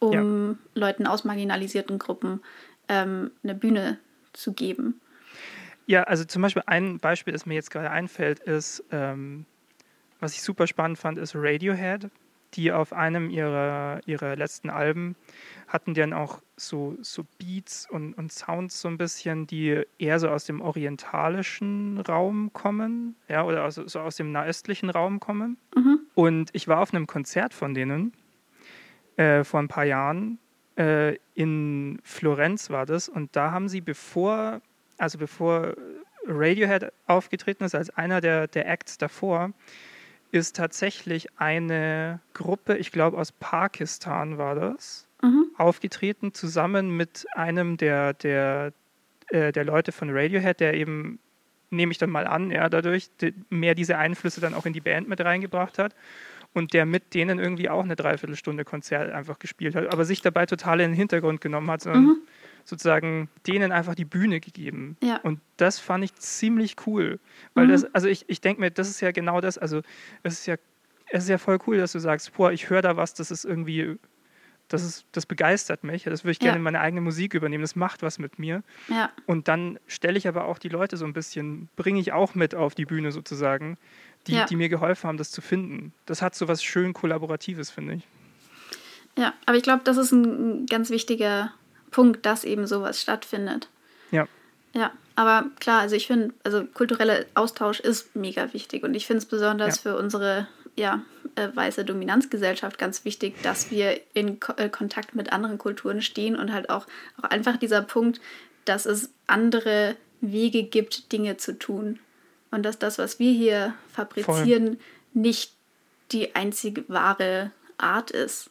[0.00, 2.40] um Leuten aus marginalisierten Gruppen
[2.88, 3.98] ähm, eine Bühne
[4.32, 5.00] zu geben.
[5.86, 9.46] Ja, also zum Beispiel ein Beispiel, das mir jetzt gerade einfällt, ist, ähm,
[10.20, 12.08] was ich super spannend fand, ist Radiohead,
[12.54, 15.16] die auf einem ihrer, ihrer letzten Alben
[15.68, 20.28] hatten dann auch so, so Beats und, und Sounds so ein bisschen, die eher so
[20.28, 25.56] aus dem orientalischen Raum kommen, ja, oder aus, so aus dem nahöstlichen Raum kommen.
[25.74, 26.00] Mhm.
[26.14, 28.12] Und ich war auf einem Konzert von denen
[29.16, 30.38] äh, vor ein paar Jahren.
[30.76, 33.08] Äh, in Florenz war das.
[33.08, 34.60] Und da haben sie, bevor,
[34.98, 35.74] also bevor
[36.26, 39.52] Radiohead aufgetreten ist, als einer der, der Acts davor,
[40.30, 45.46] ist tatsächlich eine Gruppe, ich glaube aus Pakistan war das, Mhm.
[45.56, 48.72] aufgetreten, zusammen mit einem der, der,
[49.28, 51.20] äh, der Leute von Radiohead, der eben,
[51.70, 54.80] nehme ich dann mal an, ja, dadurch die, mehr diese Einflüsse dann auch in die
[54.80, 55.94] Band mit reingebracht hat
[56.54, 60.46] und der mit denen irgendwie auch eine Dreiviertelstunde Konzert einfach gespielt hat, aber sich dabei
[60.46, 62.16] total in den Hintergrund genommen hat, sondern Mhm.
[62.64, 64.96] sozusagen denen einfach die Bühne gegeben.
[65.02, 65.16] Ja.
[65.22, 67.18] Und das fand ich ziemlich cool,
[67.54, 67.70] weil Mhm.
[67.72, 69.82] das, also ich, ich denke mir, das ist ja genau das, also
[70.22, 70.56] es ist ja,
[71.10, 73.44] es ist ja voll cool, dass du sagst, boah, ich höre da was, das ist
[73.44, 73.96] irgendwie,
[74.68, 76.56] das ist, das begeistert mich, das würde ich gerne Ja.
[76.56, 78.62] in meine eigene Musik übernehmen, das macht was mit mir.
[78.88, 79.10] Ja.
[79.26, 82.54] Und dann stelle ich aber auch die Leute so ein bisschen, bringe ich auch mit
[82.54, 83.76] auf die Bühne sozusagen,
[84.26, 84.46] die, Ja.
[84.46, 85.92] die mir geholfen haben, das zu finden.
[86.06, 88.02] Das hat so was schön Kollaboratives, finde ich.
[89.16, 91.52] Ja, aber ich glaube, das ist ein ganz wichtiger
[91.90, 93.68] Punkt, dass eben sowas stattfindet.
[94.10, 94.26] Ja.
[94.74, 99.18] Ja, aber klar, also ich finde, also kultureller Austausch ist mega wichtig und ich finde
[99.18, 101.02] es besonders für unsere ja,
[101.34, 106.34] äh, weiße Dominanzgesellschaft ganz wichtig, dass wir in Ko äh, Kontakt mit anderen Kulturen stehen
[106.34, 106.86] und halt auch,
[107.20, 108.22] auch einfach dieser Punkt,
[108.64, 111.98] dass es andere Wege gibt, Dinge zu tun
[112.52, 114.78] und dass das, was wir hier fabrizieren,
[115.12, 115.52] nicht
[116.12, 118.50] die einzig wahre Art ist,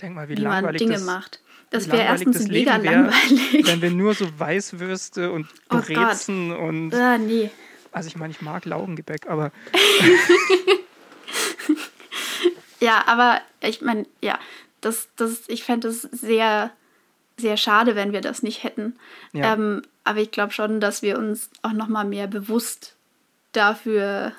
[0.00, 1.40] Denk mal, wie, wie man Dinge das, macht.
[1.70, 3.66] Das wäre erstens das mega Leben wär, langweilig.
[3.66, 5.86] Wenn wir nur so Weißwürste und Oh Gott.
[5.86, 7.50] Brezen und Ah, nee.
[7.92, 9.52] also ich meine, ich mag Laugengebäck, aber
[12.80, 14.40] Ja, aber ich meine, ja,
[14.80, 16.72] das, das, ich fände es sehr,
[17.36, 18.96] sehr schade, wenn wir das nicht hätten.
[19.32, 19.52] Ja.
[19.52, 22.96] Ähm, aber ich glaube schon, dass wir uns auch noch mal mehr bewusst
[23.52, 24.32] dafür,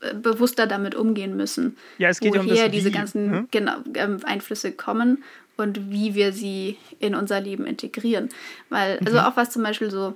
[0.00, 1.76] äh, bewusster damit umgehen müssen.
[1.98, 3.48] Ja, es geht ja um woher das diese Wie, ganzen ne?
[3.50, 5.22] genau, ähm, Einflüsse kommen
[5.56, 8.28] und wie wir sie in unser Leben integrieren.
[8.68, 9.24] Weil, also Mhm.
[9.24, 10.14] auch was zum Beispiel so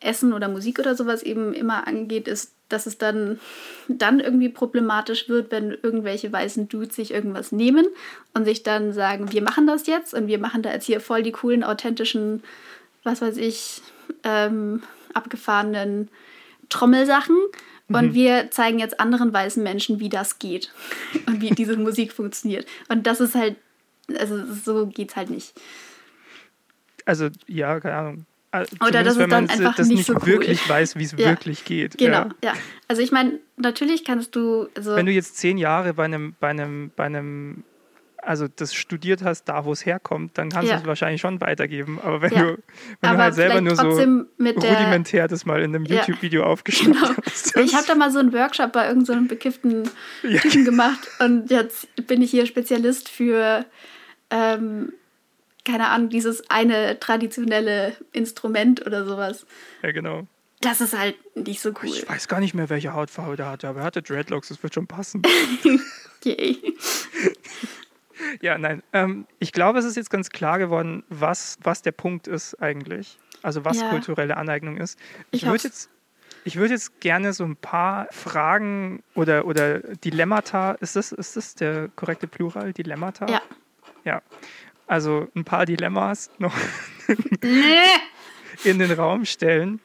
[0.00, 3.40] Essen oder Musik oder sowas eben immer angeht, ist, dass es dann,
[3.88, 7.86] dann irgendwie problematisch wird, wenn irgendwelche weißen Dudes sich irgendwas nehmen
[8.34, 11.22] und sich dann sagen, wir machen das jetzt und wir machen da jetzt hier voll
[11.22, 12.42] die coolen, authentischen,
[13.04, 13.80] was weiß ich,
[14.22, 14.82] ähm,
[15.14, 16.08] abgefahrenen
[16.68, 17.36] Trommelsachen.
[17.88, 18.14] Und mhm.
[18.14, 20.72] wir zeigen jetzt anderen weißen Menschen, wie das geht
[21.26, 22.66] und wie diese Musik funktioniert.
[22.88, 23.56] Und das ist halt,
[24.18, 25.52] also so geht's halt nicht.
[27.04, 28.26] Also, ja, keine Ahnung.
[28.52, 30.26] Äh, Oder dass es dann einfach das nicht, nicht so cool.
[30.26, 31.18] wirklich weiß, wie es ja.
[31.18, 31.98] wirklich geht.
[31.98, 32.34] Genau, ja.
[32.42, 32.52] ja.
[32.88, 34.68] Also ich meine, natürlich kannst du.
[34.76, 37.64] Also Wenn du jetzt zehn Jahre bei einem, bei einem, bei einem
[38.26, 40.76] also das studiert hast, da wo es herkommt, dann kannst ja.
[40.76, 42.00] du es wahrscheinlich schon weitergeben.
[42.02, 42.42] Aber wenn ja.
[42.42, 42.58] du,
[43.00, 47.14] wenn du halt selber nur so rudimentär das mal in einem YouTube-Video aufgeschnappt genau.
[47.24, 47.56] hast.
[47.56, 49.90] Ich habe da mal so einen Workshop bei irgendeinem so bekifften
[50.22, 53.64] Typen gemacht und jetzt bin ich hier Spezialist für,
[54.30, 54.92] ähm,
[55.64, 59.46] keine Ahnung, dieses eine traditionelle Instrument oder sowas.
[59.82, 60.26] Ja, genau.
[60.60, 61.90] Das ist halt nicht so cool.
[61.90, 64.74] Ich weiß gar nicht mehr, welche Hautfarbe der hatte, aber er hatte Dreadlocks, das wird
[64.74, 65.22] schon passen.
[66.24, 66.74] Yay.
[68.40, 68.82] Ja, nein.
[68.92, 73.18] Ähm, ich glaube, es ist jetzt ganz klar geworden, was, was der Punkt ist eigentlich.
[73.42, 73.90] Also was ja.
[73.90, 74.98] kulturelle Aneignung ist.
[75.30, 75.90] Ich, ich würde jetzt,
[76.44, 81.88] ich jetzt gerne so ein paar Fragen oder, oder Dilemmata, ist das, ist das der
[81.96, 83.26] korrekte Plural, Dilemmata?
[83.26, 83.42] Ja.
[84.04, 84.22] Ja.
[84.86, 86.54] Also ein paar Dilemmas noch
[88.64, 89.80] in den Raum stellen.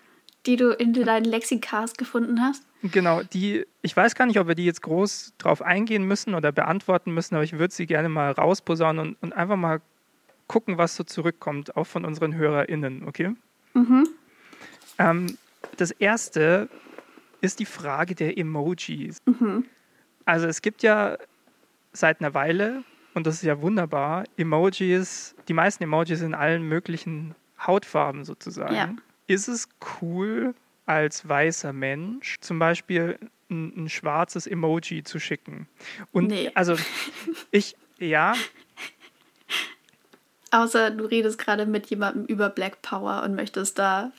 [0.46, 2.64] Die du in deinen Lexikas gefunden hast?
[2.82, 6.52] Genau, die, ich weiß gar nicht, ob wir die jetzt groß drauf eingehen müssen oder
[6.52, 9.82] beantworten müssen, aber ich würde sie gerne mal rausposaunen und, und einfach mal
[10.48, 13.36] gucken, was so zurückkommt, auch von unseren HörerInnen, okay?
[13.74, 14.08] Mhm.
[14.98, 15.38] Ähm,
[15.78, 16.70] das erste
[17.42, 19.18] ist die Frage der Emojis.
[19.26, 19.66] Mhm.
[20.26, 21.18] Also es gibt ja
[21.92, 22.84] seit einer Weile,
[23.14, 27.36] und das ist ja wunderbar, Emojis, die meisten Emojis in allen möglichen
[27.66, 28.76] Hautfarben sozusagen.
[28.76, 28.96] Ja.
[29.30, 29.70] Ist es
[30.02, 30.56] cool,
[30.88, 33.20] als weißer Mensch zum Beispiel
[33.52, 35.68] ein, ein schwarzes Emoji zu schicken.
[36.12, 36.50] Und nee.
[36.56, 36.76] also
[37.52, 38.34] ich, ja.
[40.50, 44.12] Außer du redest gerade mit jemandem über Black Power und möchtest da,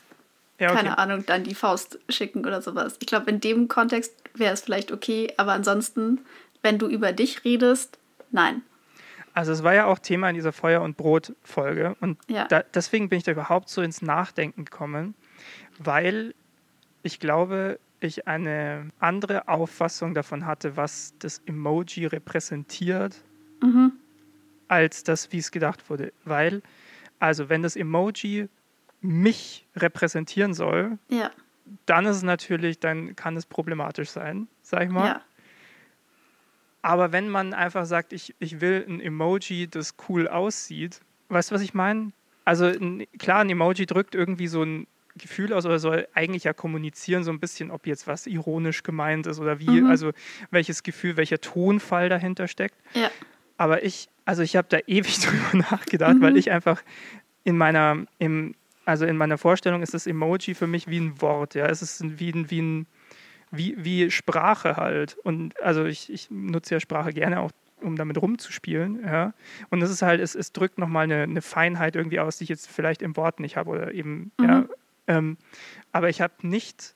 [0.60, 0.76] ja, okay.
[0.76, 2.94] keine Ahnung, dann die Faust schicken oder sowas.
[3.00, 6.20] Ich glaube, in dem Kontext wäre es vielleicht okay, aber ansonsten,
[6.62, 7.98] wenn du über dich redest,
[8.30, 8.62] nein.
[9.32, 12.46] Also es war ja auch Thema in dieser Feuer- und Brot-Folge und ja.
[12.46, 15.14] da, deswegen bin ich da überhaupt so ins Nachdenken gekommen,
[15.78, 16.34] weil
[17.02, 23.22] ich glaube, ich eine andere Auffassung davon hatte, was das Emoji repräsentiert,
[23.62, 23.92] mhm.
[24.68, 26.12] als das, wie es gedacht wurde.
[26.24, 26.62] Weil,
[27.18, 28.48] also wenn das Emoji
[29.00, 31.30] mich repräsentieren soll, ja.
[31.86, 35.06] dann ist es natürlich, dann kann es problematisch sein, sag ich mal.
[35.06, 35.22] Ja.
[36.82, 41.54] Aber wenn man einfach sagt, ich, ich will ein Emoji, das cool aussieht, weißt du,
[41.54, 42.12] was ich meine?
[42.44, 42.72] Also
[43.18, 47.30] klar, ein Emoji drückt irgendwie so ein Gefühl aus oder soll eigentlich ja kommunizieren, so
[47.30, 49.90] ein bisschen, ob jetzt was ironisch gemeint ist oder wie, mhm.
[49.90, 50.12] also
[50.50, 52.76] welches Gefühl, welcher Tonfall dahinter steckt.
[52.94, 53.10] Ja.
[53.56, 56.22] Aber ich, also ich habe da ewig drüber nachgedacht, mhm.
[56.22, 56.82] weil ich einfach
[57.44, 58.54] in meiner, im,
[58.84, 61.66] also in meiner Vorstellung ist das Emoji für mich wie ein Wort, ja.
[61.66, 62.86] Es ist wie ein, wie ein,
[63.50, 65.16] wie, wie Sprache halt.
[65.22, 67.50] Und also ich, ich nutze ja Sprache gerne auch
[67.82, 69.02] um damit rumzuspielen.
[69.04, 69.32] Ja.
[69.70, 72.50] Und es ist halt, es, es drückt nochmal eine, eine Feinheit irgendwie aus, die ich
[72.50, 74.44] jetzt vielleicht im Wort nicht habe oder eben, mhm.
[74.44, 74.64] ja,
[75.06, 75.38] ähm,
[75.92, 76.94] aber ich habe nicht,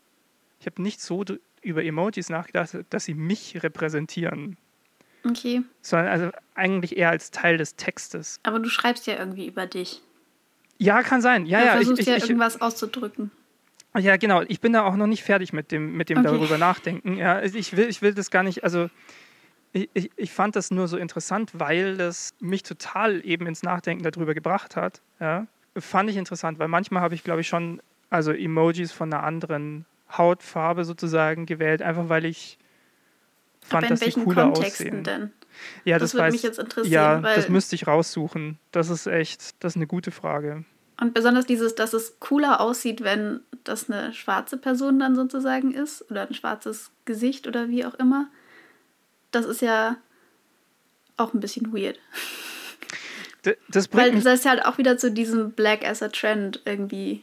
[0.60, 1.24] ich habe nicht so
[1.62, 4.56] über Emojis nachgedacht, dass sie mich repräsentieren.
[5.26, 5.62] Okay.
[5.80, 8.38] Sondern also eigentlich eher als Teil des Textes.
[8.42, 10.02] Aber du schreibst ja irgendwie über dich.
[10.78, 11.46] Ja, kann sein.
[11.46, 11.72] Ja, du ja.
[11.72, 13.30] versuchst ich, ja ich, irgendwas auszudrücken.
[13.96, 14.42] Ja, genau.
[14.48, 16.28] Ich bin da auch noch nicht fertig mit dem, mit dem okay.
[16.28, 17.16] darüber nachdenken.
[17.16, 18.88] Ja, ich will, ich will das gar nicht, also
[19.72, 24.02] ich, ich, ich fand das nur so interessant, weil das mich total eben ins Nachdenken
[24.02, 25.00] darüber gebracht hat.
[25.20, 25.46] Ja.
[25.76, 27.80] Fand ich interessant, weil manchmal habe ich, glaube ich, schon
[28.10, 29.86] also Emojis von einer anderen
[30.16, 32.58] Hautfarbe sozusagen gewählt, einfach weil ich
[33.60, 35.04] fand, dass die cooler Kontexten aussehen.
[35.04, 35.32] Denn?
[35.84, 36.92] Ja, das, das würde mich jetzt interessieren.
[36.92, 38.58] Ja, das müsste ich raussuchen.
[38.70, 40.64] Das ist echt, das ist eine gute Frage.
[41.00, 46.08] Und besonders dieses, dass es cooler aussieht, wenn das eine schwarze Person dann sozusagen ist
[46.10, 48.28] oder ein schwarzes Gesicht oder wie auch immer.
[49.32, 49.96] Das ist ja
[51.16, 51.98] auch ein bisschen weird.
[53.68, 57.22] Das bringt Weil das halt auch wieder zu diesem Black as a Trend irgendwie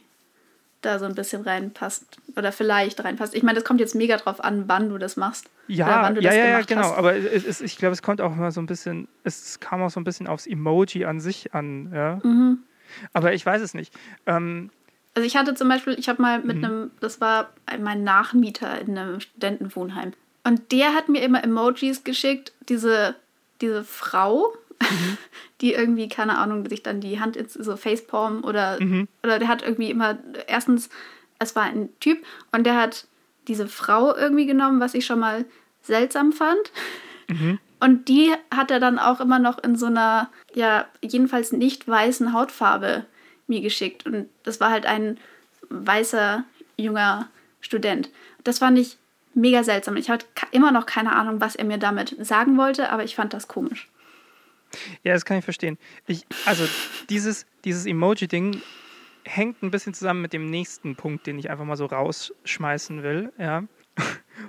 [0.82, 2.04] da so ein bisschen reinpasst
[2.36, 3.34] oder vielleicht reinpasst.
[3.34, 5.48] Ich meine, das kommt jetzt mega drauf an, wann du das machst.
[5.68, 6.82] Ja, ja, ja, ja, genau.
[6.82, 6.98] Hast.
[6.98, 9.90] Aber es, es, ich glaube, es kommt auch immer so ein bisschen, es kam auch
[9.90, 11.92] so ein bisschen aufs Emoji an sich an.
[11.94, 12.20] Ja?
[12.22, 12.58] Mhm.
[13.12, 13.92] Aber ich weiß es nicht.
[14.26, 14.70] Ähm,
[15.14, 16.64] also ich hatte zum Beispiel, ich habe mal mit mhm.
[16.64, 20.12] einem, das war mein Nachmieter in einem Studentenwohnheim.
[20.44, 23.14] Und der hat mir immer Emojis geschickt, diese,
[23.60, 25.18] diese Frau, mhm.
[25.60, 29.06] die irgendwie, keine Ahnung, sich dann die Hand ins so Facepalm oder, mhm.
[29.22, 30.88] oder der hat irgendwie immer, erstens,
[31.38, 33.06] es war ein Typ und der hat
[33.48, 35.44] diese Frau irgendwie genommen, was ich schon mal
[35.82, 36.72] seltsam fand.
[37.82, 42.32] Und die hat er dann auch immer noch in so einer, ja, jedenfalls nicht weißen
[42.32, 43.06] Hautfarbe
[43.48, 44.06] mir geschickt.
[44.06, 45.18] Und das war halt ein
[45.68, 46.44] weißer
[46.76, 47.28] junger
[47.60, 48.08] Student.
[48.44, 48.98] Das fand ich
[49.34, 49.96] mega seltsam.
[49.96, 53.32] Ich hatte immer noch keine Ahnung, was er mir damit sagen wollte, aber ich fand
[53.32, 53.90] das komisch.
[55.02, 55.76] Ja, das kann ich verstehen.
[56.06, 56.64] Ich, also
[57.10, 58.62] dieses, dieses Emoji-Ding
[59.24, 63.32] hängt ein bisschen zusammen mit dem nächsten Punkt, den ich einfach mal so rausschmeißen will.
[63.38, 63.64] Ja.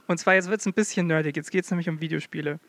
[0.06, 1.36] Und zwar, jetzt wird es ein bisschen nerdig.
[1.36, 2.60] Jetzt geht es nämlich um Videospiele.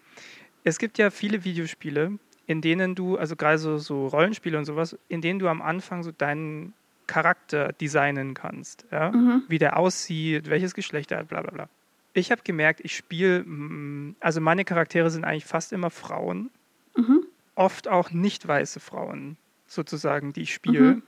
[0.65, 4.99] Es gibt ja viele Videospiele, in denen du, also gerade so, so Rollenspiele und sowas,
[5.09, 6.73] in denen du am Anfang so deinen
[7.07, 8.87] Charakter designen kannst.
[8.91, 9.13] Ja?
[9.13, 9.43] Mhm.
[9.49, 11.69] Wie der aussieht, welches Geschlecht er hat, bla bla bla.
[12.15, 16.51] Ich habe gemerkt, ich spiele, mm, also meine Charaktere sind eigentlich fast immer Frauen.
[16.97, 17.27] Mhm.
[17.57, 19.37] Oft auch nicht weiße Frauen,
[19.67, 20.81] sozusagen, die ich spiele.
[20.81, 21.03] Mhm.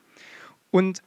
[0.70, 1.02] Und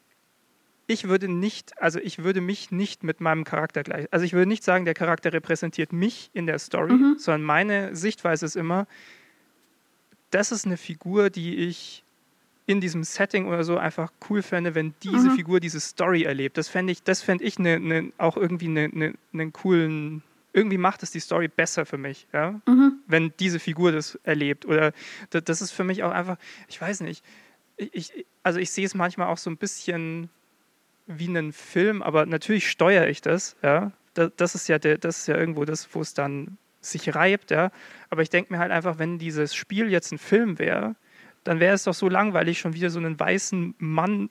[0.90, 4.48] ich würde nicht, also ich würde mich nicht mit meinem Charakter gleich, also ich würde
[4.48, 7.16] nicht sagen, der Charakter repräsentiert mich in der Story, mhm.
[7.20, 8.88] sondern meine Sichtweise ist immer,
[10.32, 12.04] das ist eine Figur, die ich
[12.66, 15.36] in diesem Setting oder so einfach cool fände, wenn diese mhm.
[15.36, 16.58] Figur diese Story erlebt.
[16.58, 20.24] Das fände ich, das fände ich ne, ne, auch irgendwie einen ne, ne, coolen,
[20.54, 22.60] irgendwie macht es die Story besser für mich, ja?
[22.68, 22.94] Mhm.
[23.06, 24.66] wenn diese Figur das erlebt.
[24.66, 24.94] Oder
[25.30, 26.38] das, ist für mich auch einfach,
[26.68, 27.24] ich weiß nicht,
[27.78, 30.30] ich, also ich sehe es manchmal auch so ein bisschen
[31.10, 33.91] wie einen Film, aber natürlich steuere ich das, ja.
[34.14, 37.72] Das, ist ja der, das ist ja irgendwo das, wo es dann sich reibt, ja.
[38.10, 40.95] Aber ich denke mir halt einfach, wenn dieses Spiel jetzt ein Film wäre,
[41.43, 44.30] dann wäre es doch so langweilig, schon wieder so einen weißen Mann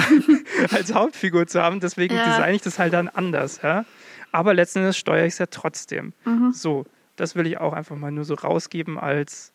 [0.70, 1.80] als Hauptfigur zu haben.
[1.80, 2.24] Deswegen ja.
[2.24, 3.84] designe ich das halt dann anders, ja.
[4.32, 6.12] Aber letzten Endes steuere ich es ja trotzdem.
[6.24, 6.52] Mhm.
[6.52, 6.84] So,
[7.16, 9.52] das will ich auch einfach mal nur so rausgeben, als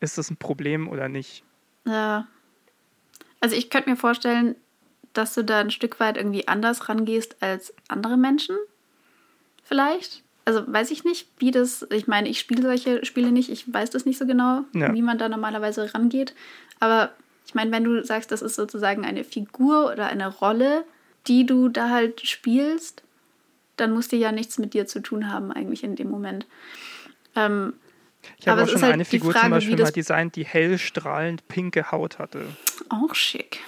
[0.00, 1.44] ist das ein Problem oder nicht.
[1.84, 2.26] Ja.
[3.40, 4.56] Also ich könnte mir vorstellen,
[5.18, 8.56] dass du da ein Stück weit irgendwie anders rangehst als andere Menschen.
[9.64, 10.22] Vielleicht.
[10.44, 13.90] Also weiß ich nicht, wie das, ich meine, ich spiele solche Spiele nicht, ich weiß
[13.90, 14.94] das nicht so genau, ja.
[14.94, 16.34] wie man da normalerweise rangeht.
[16.80, 17.10] Aber
[17.46, 20.84] ich meine, wenn du sagst, das ist sozusagen eine Figur oder eine Rolle,
[21.26, 23.02] die du da halt spielst,
[23.76, 26.46] dann muss die ja nichts mit dir zu tun haben, eigentlich in dem Moment.
[27.34, 27.74] Ähm,
[28.38, 31.46] ich habe auch schon halt eine Figur Frage, zum Beispiel mal designt, die hell strahlend
[31.48, 32.46] pinke Haut hatte.
[32.88, 33.60] Auch schick.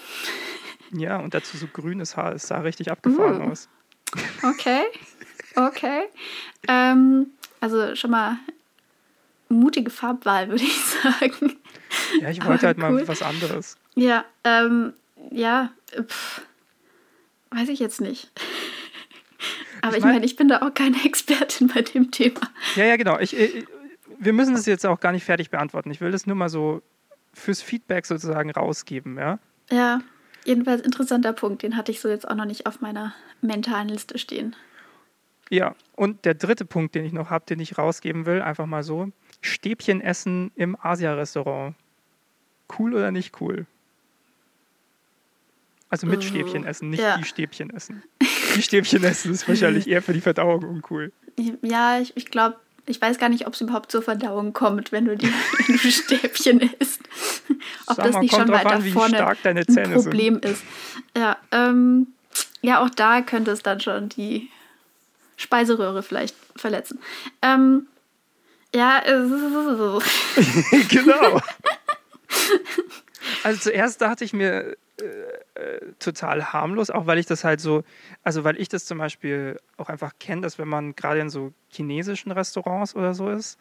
[0.92, 2.34] Ja, und dazu so grünes Haar.
[2.34, 3.50] Es sah richtig abgefahren uh.
[3.50, 3.68] aus.
[4.42, 4.82] Okay,
[5.54, 6.02] okay.
[6.66, 7.26] Ähm,
[7.60, 8.38] also schon mal
[9.48, 11.56] mutige Farbwahl, würde ich sagen.
[12.20, 12.90] Ja, ich wollte halt cool.
[12.90, 13.76] mal was anderes.
[13.94, 14.94] Ja, ähm,
[15.30, 16.42] ja, pff,
[17.50, 18.30] weiß ich jetzt nicht.
[19.82, 22.40] Aber ich meine, ich, mein, ich bin da auch keine Expertin bei dem Thema.
[22.76, 23.18] Ja, ja, genau.
[23.18, 23.66] Ich, ich,
[24.18, 25.90] wir müssen das jetzt auch gar nicht fertig beantworten.
[25.90, 26.82] Ich will das nur mal so
[27.32, 29.38] fürs Feedback sozusagen rausgeben, ja?
[29.70, 30.00] Ja.
[30.44, 34.18] Jedenfalls interessanter Punkt, den hatte ich so jetzt auch noch nicht auf meiner mentalen Liste
[34.18, 34.56] stehen.
[35.50, 38.82] Ja, und der dritte Punkt, den ich noch habe, den ich rausgeben will, einfach mal
[38.82, 39.10] so:
[39.40, 41.74] Stäbchen essen im Asia-Restaurant.
[42.78, 43.66] Cool oder nicht cool?
[45.88, 47.18] Also mit uh, Stäbchen essen, nicht ja.
[47.18, 48.04] die Stäbchen essen.
[48.54, 51.12] Die Stäbchen essen ist wahrscheinlich eher für die Verdauung uncool.
[51.62, 52.56] Ja, ich, ich glaube,
[52.90, 55.32] ich weiß gar nicht, ob es überhaupt zur Verdauung kommt, wenn du die
[55.66, 57.00] du Stäbchen isst.
[57.86, 60.44] ob Sag das mal, nicht schon weiter an, vorne ein Problem sind.
[60.44, 60.62] ist.
[61.16, 62.08] Ja, ähm,
[62.62, 64.50] ja, auch da könnte es dann schon die
[65.36, 66.98] Speiseröhre vielleicht verletzen.
[67.42, 67.86] Ähm,
[68.74, 69.02] ja,
[70.88, 71.40] genau.
[73.42, 77.84] Also zuerst dachte ich mir, äh, äh, total harmlos, auch weil ich das halt so,
[78.22, 81.52] also weil ich das zum Beispiel auch einfach kenne, dass wenn man gerade in so
[81.68, 83.58] chinesischen Restaurants oder so ist,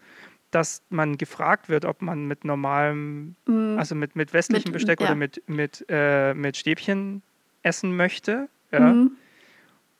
[0.51, 3.77] dass man gefragt wird, ob man mit normalem, mm.
[3.77, 5.07] also mit, mit westlichem mit, Besteck ja.
[5.07, 7.21] oder mit, mit, äh, mit Stäbchen
[7.61, 8.49] essen möchte.
[8.71, 8.79] Ja.
[8.79, 9.11] Mm.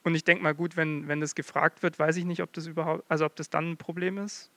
[0.04, 2.66] Und ich denke mal, gut, wenn, wenn das gefragt wird, weiß ich nicht, ob das
[2.66, 4.50] überhaupt, also ob das dann ein Problem ist.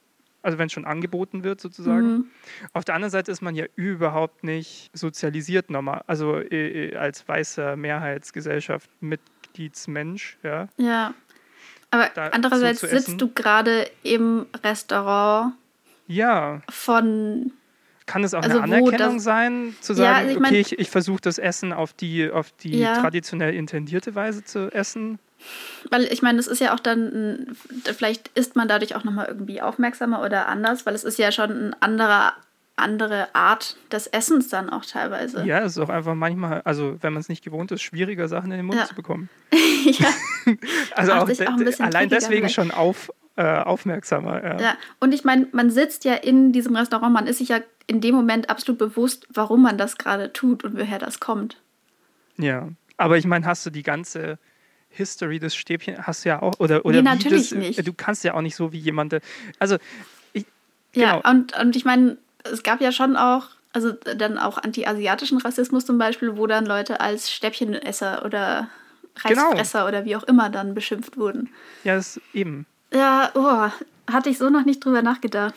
[0.43, 2.12] Also wenn es schon angeboten wird sozusagen.
[2.12, 2.24] Mhm.
[2.72, 7.76] Auf der anderen Seite ist man ja überhaupt nicht sozialisiert normal, also äh, als weißer
[7.76, 10.38] Mehrheitsgesellschaft Mitgliedsmensch.
[10.43, 10.68] Ja.
[10.76, 11.14] Ja.
[11.90, 15.55] Aber da andererseits so sitzt du gerade im Restaurant.
[16.07, 16.62] Ja.
[16.70, 17.53] Von
[18.07, 20.78] kann es auch also eine Anerkennung sein, zu sagen, ja, also ich mein, okay, ich,
[20.78, 23.01] ich versuche das Essen auf die, auf die ja.
[23.01, 25.18] traditionell intendierte Weise zu essen?
[25.90, 27.57] Weil ich meine, es ist ja auch dann,
[27.97, 31.51] vielleicht ist man dadurch auch nochmal irgendwie aufmerksamer oder anders, weil es ist ja schon
[31.51, 32.34] ein anderer
[32.76, 35.45] andere Art des Essens dann auch teilweise.
[35.45, 38.51] Ja, es ist auch einfach manchmal, also wenn man es nicht gewohnt ist, schwieriger Sachen
[38.51, 38.86] in den Mund ja.
[38.86, 39.28] zu bekommen.
[39.84, 40.09] ja.
[40.95, 42.55] also auch, auch allein deswegen vielleicht.
[42.55, 44.43] schon auf, äh, aufmerksamer.
[44.43, 44.61] Ja.
[44.61, 48.01] ja, und ich meine, man sitzt ja in diesem Restaurant, man ist sich ja in
[48.01, 51.61] dem Moment absolut bewusst, warum man das gerade tut und woher das kommt.
[52.38, 54.38] Ja, aber ich meine, hast du die ganze
[54.93, 57.86] History des Stäbchen hast du ja auch oder oder nee, natürlich das, nicht.
[57.86, 59.16] Du kannst ja auch nicht so wie jemand,
[59.59, 59.76] also
[60.32, 60.45] ich,
[60.93, 61.07] genau.
[61.07, 65.86] ja und und ich meine, es gab ja schon auch also dann auch anti-asiatischen Rassismus
[65.86, 68.68] zum Beispiel, wo dann Leute als Stäbchenesser oder
[69.16, 69.88] Reißfresser genau.
[69.88, 71.49] oder wie auch immer dann beschimpft wurden.
[71.84, 72.66] Ja, das eben.
[72.93, 73.70] Ja, oh,
[74.12, 75.55] hatte ich so noch nicht drüber nachgedacht.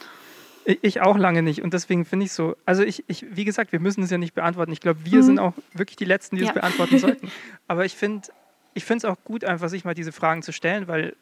[0.81, 1.61] Ich auch lange nicht.
[1.61, 4.33] Und deswegen finde ich so, also ich, ich, wie gesagt, wir müssen es ja nicht
[4.33, 4.71] beantworten.
[4.71, 5.23] Ich glaube, wir mhm.
[5.23, 6.49] sind auch wirklich die Letzten, die ja.
[6.49, 7.31] es beantworten sollten.
[7.67, 8.27] Aber ich finde
[8.75, 11.15] ich finde es auch gut, einfach sich mal diese Fragen zu stellen, weil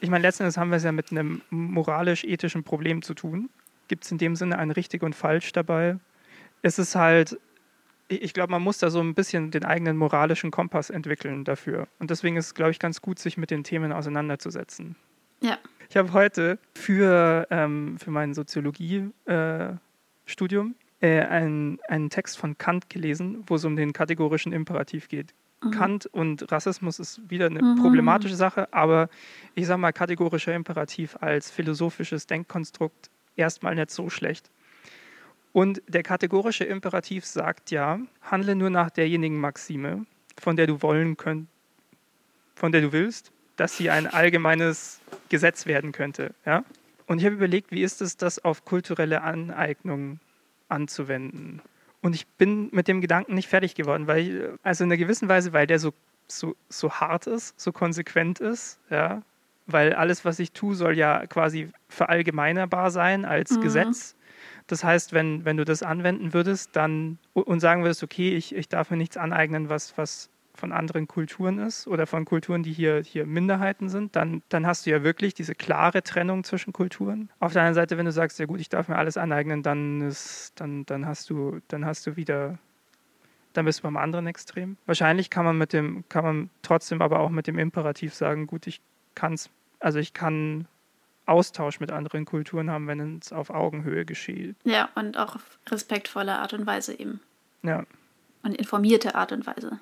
[0.00, 3.50] ich meine, letzten Endes haben wir es ja mit einem moralisch-ethischen Problem zu tun.
[3.88, 5.98] Gibt es in dem Sinne ein richtig und falsch dabei?
[6.62, 7.38] Es ist halt,
[8.08, 11.88] ich glaube, man muss da so ein bisschen den eigenen moralischen Kompass entwickeln dafür.
[11.98, 14.96] Und deswegen ist es, glaube ich, ganz gut, sich mit den Themen auseinanderzusetzen.
[15.40, 15.58] Ja.
[15.90, 22.90] Ich habe heute für, ähm, für mein Soziologie-Studium äh, äh, einen, einen Text von Kant
[22.90, 25.34] gelesen, wo es um den kategorischen Imperativ geht.
[25.62, 25.70] Mhm.
[25.70, 27.76] Kant und Rassismus ist wieder eine mhm.
[27.80, 29.08] problematische Sache, aber
[29.54, 34.50] ich sage mal, kategorischer Imperativ als philosophisches Denkkonstrukt erstmal nicht so schlecht.
[35.52, 40.06] Und der kategorische Imperativ sagt ja, handle nur nach derjenigen Maxime,
[40.38, 41.48] von der du wollen könnt,
[42.54, 46.34] von der du willst, dass sie ein allgemeines Gesetz werden könnte.
[46.46, 46.64] Ja?
[47.06, 50.20] Und ich habe überlegt, wie ist es, das auf kulturelle Aneignung
[50.68, 51.60] anzuwenden?
[52.00, 55.28] Und ich bin mit dem Gedanken nicht fertig geworden, weil ich, also in einer gewissen
[55.28, 55.92] Weise, weil der so,
[56.28, 59.22] so, so hart ist, so konsequent ist, ja,
[59.66, 63.60] weil alles, was ich tue, soll ja quasi verallgemeinerbar sein als mhm.
[63.62, 64.16] Gesetz.
[64.66, 68.68] Das heißt, wenn, wenn du das anwenden würdest, dann und sagen würdest, okay, ich, ich
[68.68, 73.02] darf mir nichts aneignen, was, was von anderen Kulturen ist oder von Kulturen, die hier,
[73.02, 77.30] hier Minderheiten sind, dann, dann hast du ja wirklich diese klare Trennung zwischen Kulturen.
[77.40, 80.00] Auf der anderen Seite, wenn du sagst, ja gut, ich darf mir alles aneignen, dann,
[80.02, 82.58] ist, dann, dann, hast, du, dann hast du wieder,
[83.52, 84.76] dann bist du beim anderen Extrem.
[84.86, 88.66] Wahrscheinlich kann man mit dem, kann man trotzdem aber auch mit dem Imperativ sagen, gut,
[88.66, 88.80] ich
[89.14, 89.50] kann es,
[89.80, 90.66] also ich kann
[91.26, 94.56] Austausch mit anderen Kulturen haben, wenn es auf Augenhöhe geschieht.
[94.64, 97.20] Ja, und auch auf respektvolle Art und Weise eben.
[97.62, 97.84] Ja.
[98.42, 99.78] Und informierte Art und Weise.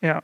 [0.00, 0.22] Ja.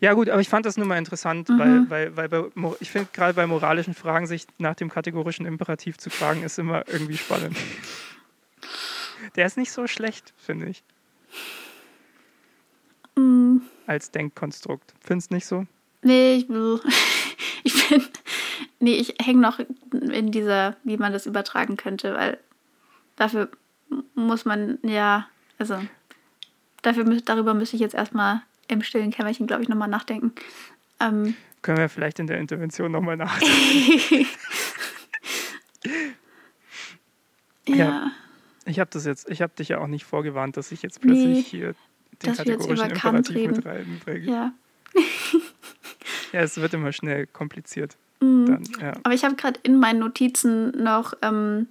[0.00, 1.58] Ja, gut, aber ich fand das nur mal interessant, mhm.
[1.58, 5.98] weil, weil, weil bei, ich finde, gerade bei moralischen Fragen sich nach dem kategorischen Imperativ
[5.98, 7.56] zu fragen, ist immer irgendwie spannend.
[9.36, 10.82] Der ist nicht so schlecht, finde ich.
[13.16, 13.62] Mhm.
[13.86, 14.94] Als Denkkonstrukt.
[15.00, 15.66] Findest du nicht so?
[16.02, 16.48] Nee, ich,
[17.64, 18.04] ich bin.
[18.80, 19.60] Nee, ich hänge noch
[19.92, 22.38] in dieser, wie man das übertragen könnte, weil
[23.16, 23.48] dafür
[24.14, 25.26] muss man ja,
[25.58, 25.80] also
[26.84, 30.32] Dafür, darüber müsste ich jetzt erstmal im stillen Kämmerchen, glaube ich, nochmal nachdenken.
[31.00, 34.26] Ähm, Können wir vielleicht in der Intervention nochmal nachdenken.
[37.66, 37.74] ja.
[37.74, 38.10] ja.
[38.66, 41.26] Ich habe das jetzt, ich habe dich ja auch nicht vorgewarnt, dass ich jetzt plötzlich
[41.26, 41.74] nee, hier
[42.22, 44.30] den kategorischen Imperativ mit reinbringe.
[44.30, 44.52] Ja.
[46.32, 47.96] ja, es wird immer schnell kompliziert.
[48.20, 48.46] Mhm.
[48.46, 48.92] Dann, ja.
[49.04, 51.68] Aber ich habe gerade in meinen Notizen noch ähm,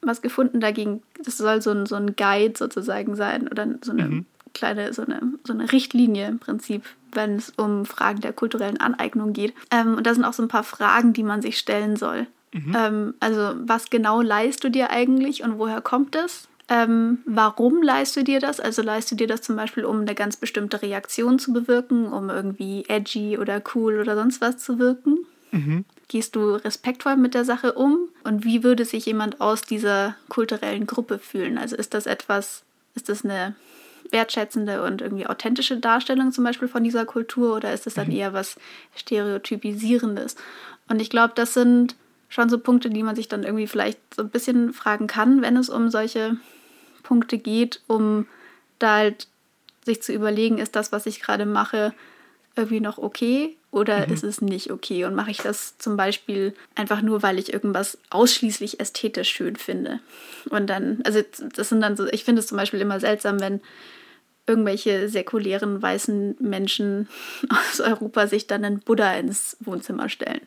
[0.00, 1.02] was gefunden dagegen.
[1.22, 4.26] Das soll so ein, so ein Guide sozusagen sein oder so eine mhm
[4.58, 9.32] kleine, so eine, so eine Richtlinie im Prinzip, wenn es um Fragen der kulturellen Aneignung
[9.32, 9.54] geht.
[9.70, 12.26] Ähm, und da sind auch so ein paar Fragen, die man sich stellen soll.
[12.52, 12.76] Mhm.
[12.76, 16.48] Ähm, also, was genau leist du dir eigentlich und woher kommt es?
[16.70, 18.60] Ähm, warum leist du dir das?
[18.60, 22.28] Also leist du dir das zum Beispiel, um eine ganz bestimmte Reaktion zu bewirken, um
[22.28, 25.18] irgendwie edgy oder cool oder sonst was zu wirken?
[25.50, 25.86] Mhm.
[26.08, 28.08] Gehst du respektvoll mit der Sache um?
[28.24, 31.56] Und wie würde sich jemand aus dieser kulturellen Gruppe fühlen?
[31.56, 33.54] Also ist das etwas, ist das eine
[34.10, 38.14] wertschätzende und irgendwie authentische Darstellung zum Beispiel von dieser Kultur oder ist es dann mhm.
[38.14, 38.56] eher was
[38.96, 40.36] Stereotypisierendes?
[40.88, 41.94] Und ich glaube, das sind
[42.28, 45.56] schon so Punkte, die man sich dann irgendwie vielleicht so ein bisschen fragen kann, wenn
[45.56, 46.36] es um solche
[47.02, 48.26] Punkte geht, um
[48.78, 49.28] da halt
[49.84, 51.94] sich zu überlegen, ist das, was ich gerade mache,
[52.56, 54.12] irgendwie noch okay oder mhm.
[54.12, 55.04] ist es nicht okay?
[55.04, 60.00] Und mache ich das zum Beispiel einfach nur, weil ich irgendwas ausschließlich ästhetisch schön finde?
[60.50, 61.20] Und dann, also
[61.54, 63.60] das sind dann so, ich finde es zum Beispiel immer seltsam, wenn
[64.48, 67.08] irgendwelche säkulären weißen Menschen
[67.48, 70.40] aus Europa sich dann einen Buddha ins Wohnzimmer stellen.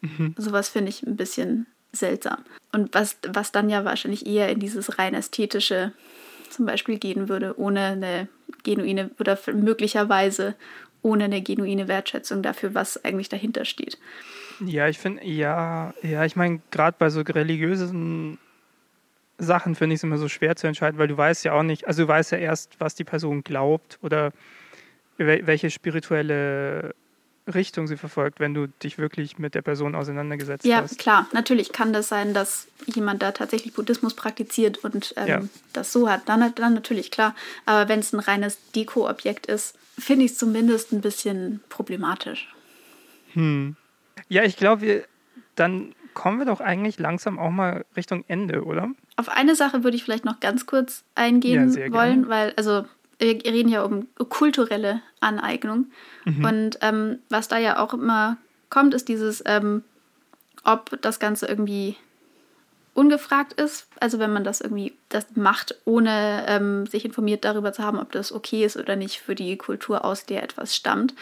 [0.00, 0.34] Mhm.
[0.36, 2.38] Sowas finde ich ein bisschen seltsam.
[2.72, 5.92] Und was, was dann ja wahrscheinlich eher in dieses rein ästhetische
[6.50, 8.28] zum Beispiel gehen würde, ohne eine
[8.62, 10.54] genuine oder möglicherweise
[11.02, 13.98] ohne eine genuine Wertschätzung dafür, was eigentlich dahinter steht.
[14.64, 18.38] Ja, ich finde, ja, ja, ich meine, gerade bei so religiösen
[19.44, 21.86] Sachen finde ich es immer so schwer zu entscheiden, weil du weißt ja auch nicht,
[21.86, 24.32] also du weißt ja erst, was die Person glaubt oder
[25.18, 26.94] welche spirituelle
[27.52, 30.92] Richtung sie verfolgt, wenn du dich wirklich mit der Person auseinandergesetzt ja, hast.
[30.92, 31.26] Ja, klar.
[31.32, 35.40] Natürlich kann das sein, dass jemand da tatsächlich Buddhismus praktiziert und ähm, ja.
[35.72, 36.28] das so hat.
[36.28, 37.34] Dann, dann natürlich klar.
[37.66, 42.54] Aber wenn es ein reines Deko-Objekt ist, finde ich es zumindest ein bisschen problematisch.
[43.32, 43.76] Hm.
[44.28, 45.04] Ja, ich glaube,
[45.56, 48.90] dann kommen wir doch eigentlich langsam auch mal Richtung Ende, oder?
[49.22, 52.84] Auf eine Sache würde ich vielleicht noch ganz kurz eingehen ja, wollen, weil, also
[53.20, 55.86] wir reden ja um kulturelle Aneignung.
[56.24, 56.44] Mhm.
[56.44, 58.36] Und ähm, was da ja auch immer
[58.68, 59.84] kommt, ist dieses, ähm,
[60.64, 61.96] ob das Ganze irgendwie
[62.94, 67.84] ungefragt ist, also wenn man das irgendwie das macht, ohne ähm, sich informiert darüber zu
[67.84, 71.14] haben, ob das okay ist oder nicht für die Kultur, aus der etwas stammt.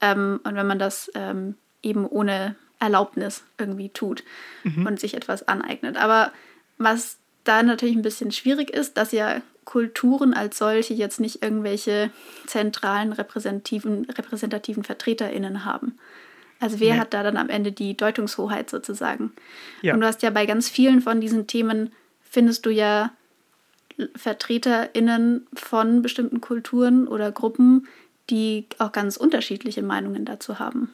[0.00, 4.22] Ähm, und wenn man das ähm, eben ohne Erlaubnis irgendwie tut
[4.62, 4.86] mhm.
[4.86, 5.96] und sich etwas aneignet.
[5.96, 6.30] Aber
[6.78, 12.10] was da natürlich ein bisschen schwierig ist, dass ja Kulturen als solche jetzt nicht irgendwelche
[12.46, 15.98] zentralen repräsentativen, repräsentativen VertreterInnen haben.
[16.60, 17.00] Also wer nee.
[17.00, 19.32] hat da dann am Ende die Deutungshoheit sozusagen?
[19.82, 19.94] Ja.
[19.94, 23.12] Und du hast ja bei ganz vielen von diesen Themen, findest du ja
[24.16, 27.88] VertreterInnen von bestimmten Kulturen oder Gruppen,
[28.30, 30.92] die auch ganz unterschiedliche Meinungen dazu haben.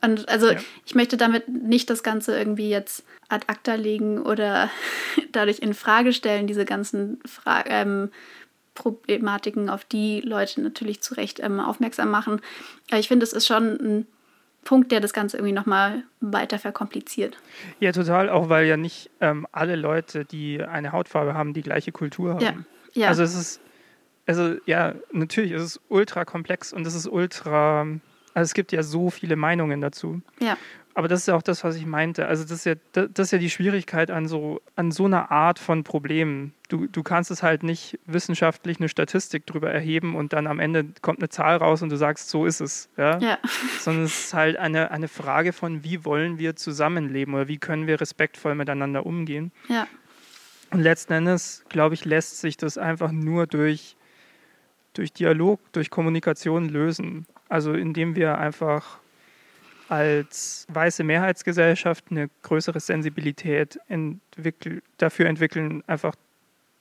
[0.00, 0.58] Und also ja.
[0.86, 4.70] ich möchte damit nicht das Ganze irgendwie jetzt ad acta legen oder
[5.32, 8.10] dadurch in Frage stellen, diese ganzen Fra ähm,
[8.74, 12.40] Problematiken, auf die Leute natürlich zu Recht ähm, aufmerksam machen.
[12.90, 14.06] Aber ich finde, es ist schon ein
[14.64, 17.38] Punkt, der das Ganze irgendwie nochmal weiter verkompliziert.
[17.80, 21.90] Ja, total, auch weil ja nicht ähm, alle Leute, die eine Hautfarbe haben, die gleiche
[21.90, 22.44] Kultur haben.
[22.44, 22.54] Ja.
[22.92, 23.08] ja.
[23.08, 23.60] Also es ist,
[24.26, 27.86] also ja, natürlich ist es ultra komplex und es ist ultra,
[28.38, 30.22] also es gibt ja so viele Meinungen dazu.
[30.40, 30.56] Ja.
[30.94, 32.26] Aber das ist ja auch das, was ich meinte.
[32.26, 35.58] Also das ist ja, das ist ja die Schwierigkeit an so, an so einer Art
[35.58, 36.54] von Problemen.
[36.68, 40.86] Du, du kannst es halt nicht wissenschaftlich eine Statistik drüber erheben und dann am Ende
[41.00, 42.88] kommt eine Zahl raus und du sagst, so ist es.
[42.96, 43.18] Ja?
[43.18, 43.38] ja.
[43.80, 47.86] Sondern es ist halt eine, eine Frage von, wie wollen wir zusammenleben oder wie können
[47.86, 49.52] wir respektvoll miteinander umgehen.
[49.68, 49.86] Ja.
[50.70, 53.96] Und letzten Endes, glaube ich, lässt sich das einfach nur durch,
[54.94, 57.26] durch Dialog, durch Kommunikation lösen.
[57.48, 58.98] Also indem wir einfach
[59.88, 66.14] als weiße Mehrheitsgesellschaft eine größere Sensibilität entwickl dafür entwickeln, einfach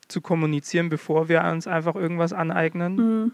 [0.08, 2.96] zu kommunizieren, bevor wir uns einfach irgendwas aneignen.
[2.96, 3.32] Mhm.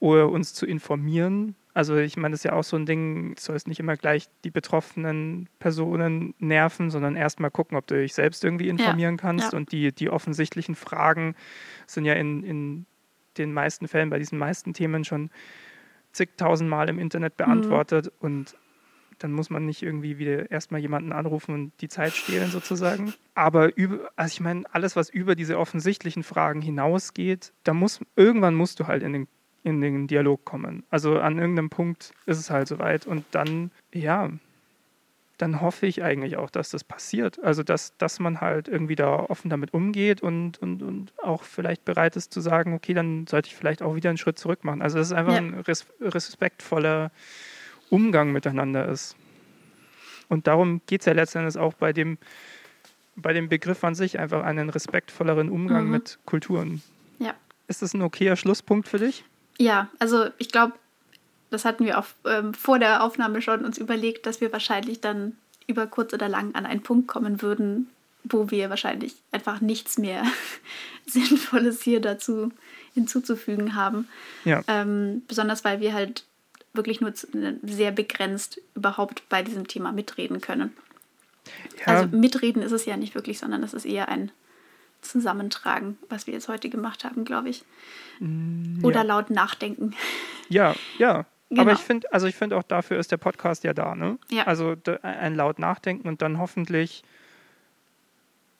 [0.00, 1.54] Oder uns zu informieren.
[1.72, 4.28] Also ich meine, das ist ja auch so ein Ding, soll es nicht immer gleich
[4.44, 9.20] die betroffenen Personen nerven, sondern erstmal gucken, ob du dich selbst irgendwie informieren ja.
[9.20, 9.52] kannst.
[9.52, 9.56] Ja.
[9.56, 11.34] Und die, die offensichtlichen Fragen
[11.86, 12.86] sind ja in, in
[13.38, 15.30] den meisten Fällen bei diesen meisten Themen schon
[16.14, 18.06] zigtausendmal im Internet beantwortet.
[18.06, 18.12] Mhm.
[18.20, 18.56] Und
[19.18, 23.14] dann muss man nicht irgendwie wieder erstmal jemanden anrufen und die Zeit stehlen sozusagen.
[23.34, 28.54] Aber über, also ich meine, alles, was über diese offensichtlichen Fragen hinausgeht, da muss, irgendwann
[28.54, 29.28] musst du halt in den,
[29.62, 30.84] in den Dialog kommen.
[30.90, 34.30] Also an irgendeinem Punkt ist es halt soweit und dann, ja,
[35.38, 37.42] dann hoffe ich eigentlich auch, dass das passiert.
[37.42, 41.84] Also, dass, dass man halt irgendwie da offen damit umgeht und, und, und auch vielleicht
[41.84, 44.82] bereit ist zu sagen, okay, dann sollte ich vielleicht auch wieder einen Schritt zurück machen.
[44.82, 45.38] Also, das ist einfach ja.
[45.38, 47.10] ein res respektvoller
[47.90, 49.16] Umgang miteinander ist.
[50.28, 52.18] Und darum geht es ja letztendlich auch bei dem,
[53.16, 55.90] bei dem Begriff an sich, einfach einen respektvolleren Umgang mhm.
[55.90, 56.82] mit Kulturen.
[57.18, 57.34] Ja.
[57.68, 59.24] Ist das ein okayer Schlusspunkt für dich?
[59.58, 60.74] Ja, also ich glaube,
[61.54, 65.36] das hatten wir auch ähm, vor der Aufnahme schon uns überlegt, dass wir wahrscheinlich dann
[65.66, 67.88] über kurz oder lang an einen Punkt kommen würden,
[68.24, 70.24] wo wir wahrscheinlich einfach nichts mehr
[71.06, 72.52] Sinnvolles hier dazu
[72.94, 74.08] hinzuzufügen haben.
[74.44, 74.62] Ja.
[74.68, 76.24] Ähm, besonders weil wir halt
[76.72, 80.76] wirklich nur sehr begrenzt überhaupt bei diesem Thema mitreden können.
[81.80, 81.86] Ja.
[81.86, 84.32] Also mitreden ist es ja nicht wirklich, sondern es ist eher ein
[85.02, 87.64] Zusammentragen, was wir jetzt heute gemacht haben, glaube ich.
[88.20, 89.02] Mm, Oder ja.
[89.02, 89.94] laut nachdenken.
[90.50, 91.24] Ja, ja.
[91.54, 91.62] Genau.
[91.62, 94.18] Aber ich finde, also ich finde auch dafür ist der Podcast ja da, ne?
[94.30, 94.44] Ja.
[94.44, 97.02] Also ein laut Nachdenken und dann hoffentlich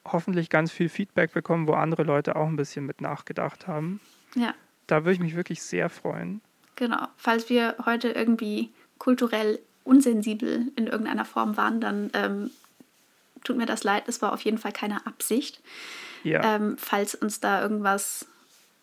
[0.07, 4.01] hoffentlich ganz viel Feedback bekommen, wo andere Leute auch ein bisschen mit nachgedacht haben.
[4.35, 4.55] Ja.
[4.87, 6.41] Da würde ich mich wirklich sehr freuen.
[6.77, 7.07] Genau.
[7.17, 12.51] Falls wir heute irgendwie kulturell unsensibel in irgendeiner Form waren, dann ähm,
[13.45, 14.05] tut mir das leid.
[14.07, 15.63] Es war auf jeden Fall keine Absicht.
[16.23, 16.57] Ja.
[16.57, 18.27] Ähm, falls uns da irgendwas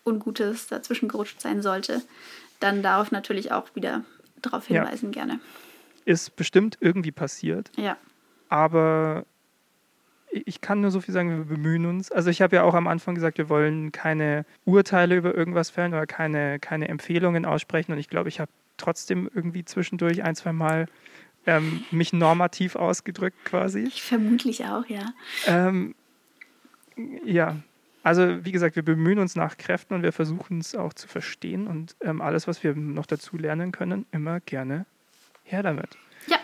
[0.05, 2.01] Ungutes dazwischen gerutscht sein sollte,
[2.61, 4.03] dann darauf natürlich auch wieder
[4.41, 5.23] darauf hinweisen ja.
[5.23, 5.39] gerne.
[6.05, 7.71] Ist bestimmt irgendwie passiert.
[7.77, 7.97] Ja.
[8.49, 9.25] Aber
[10.31, 12.11] ich kann nur so viel sagen, wir bemühen uns.
[12.11, 15.93] Also ich habe ja auch am Anfang gesagt, wir wollen keine Urteile über irgendwas fällen
[15.93, 17.91] oder keine, keine Empfehlungen aussprechen.
[17.91, 20.87] Und ich glaube, ich habe trotzdem irgendwie zwischendurch ein, zwei Mal
[21.45, 23.81] ähm, mich normativ ausgedrückt quasi.
[23.81, 25.05] Ich vermutlich auch, ja.
[25.47, 25.95] Ähm,
[27.25, 27.57] ja,
[28.03, 31.67] also wie gesagt, wir bemühen uns nach Kräften und wir versuchen es auch zu verstehen
[31.67, 34.85] und ähm, alles, was wir noch dazu lernen können, immer gerne
[35.43, 35.97] her damit.
[36.27, 36.37] Ja.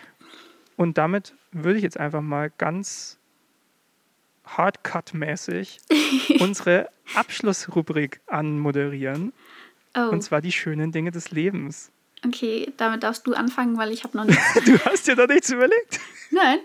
[0.75, 3.17] Und damit würde ich jetzt einfach mal ganz
[4.45, 5.79] Hardcut-mäßig
[6.39, 9.33] unsere Abschlussrubrik anmoderieren.
[9.95, 10.09] Oh.
[10.09, 11.91] Und zwar die schönen Dinge des Lebens.
[12.25, 14.53] Okay, damit darfst du anfangen, weil ich habe noch nichts.
[14.65, 15.99] du hast dir doch nichts überlegt?
[16.31, 16.59] Nein.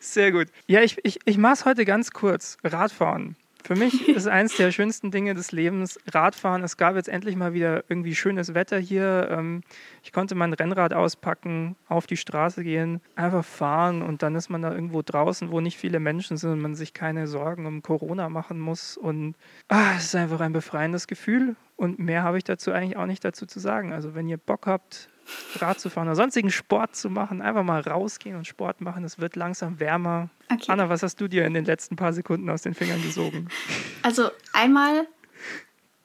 [0.00, 0.48] Sehr gut.
[0.66, 2.58] Ja, ich, ich, ich mache es heute ganz kurz.
[2.62, 3.36] Radfahren.
[3.64, 6.62] Für mich ist eines der schönsten Dinge des Lebens Radfahren.
[6.62, 9.28] Es gab jetzt endlich mal wieder irgendwie schönes Wetter hier.
[9.30, 9.62] Ähm,
[10.02, 14.62] ich konnte mein Rennrad auspacken, auf die Straße gehen, einfach fahren und dann ist man
[14.62, 18.28] da irgendwo draußen, wo nicht viele Menschen sind und man sich keine Sorgen um Corona
[18.28, 18.96] machen muss.
[18.96, 19.36] Und
[19.68, 21.56] ah, es ist einfach ein befreiendes Gefühl.
[21.76, 23.92] Und mehr habe ich dazu eigentlich auch nicht dazu zu sagen.
[23.92, 25.09] Also wenn ihr Bock habt,
[25.56, 29.04] Rad zu fahren oder sonstigen Sport zu machen, einfach mal rausgehen und Sport machen.
[29.04, 30.30] Es wird langsam wärmer.
[30.50, 30.66] Okay.
[30.68, 33.48] Anna, was hast du dir in den letzten paar Sekunden aus den Fingern gesogen?
[34.02, 35.06] Also einmal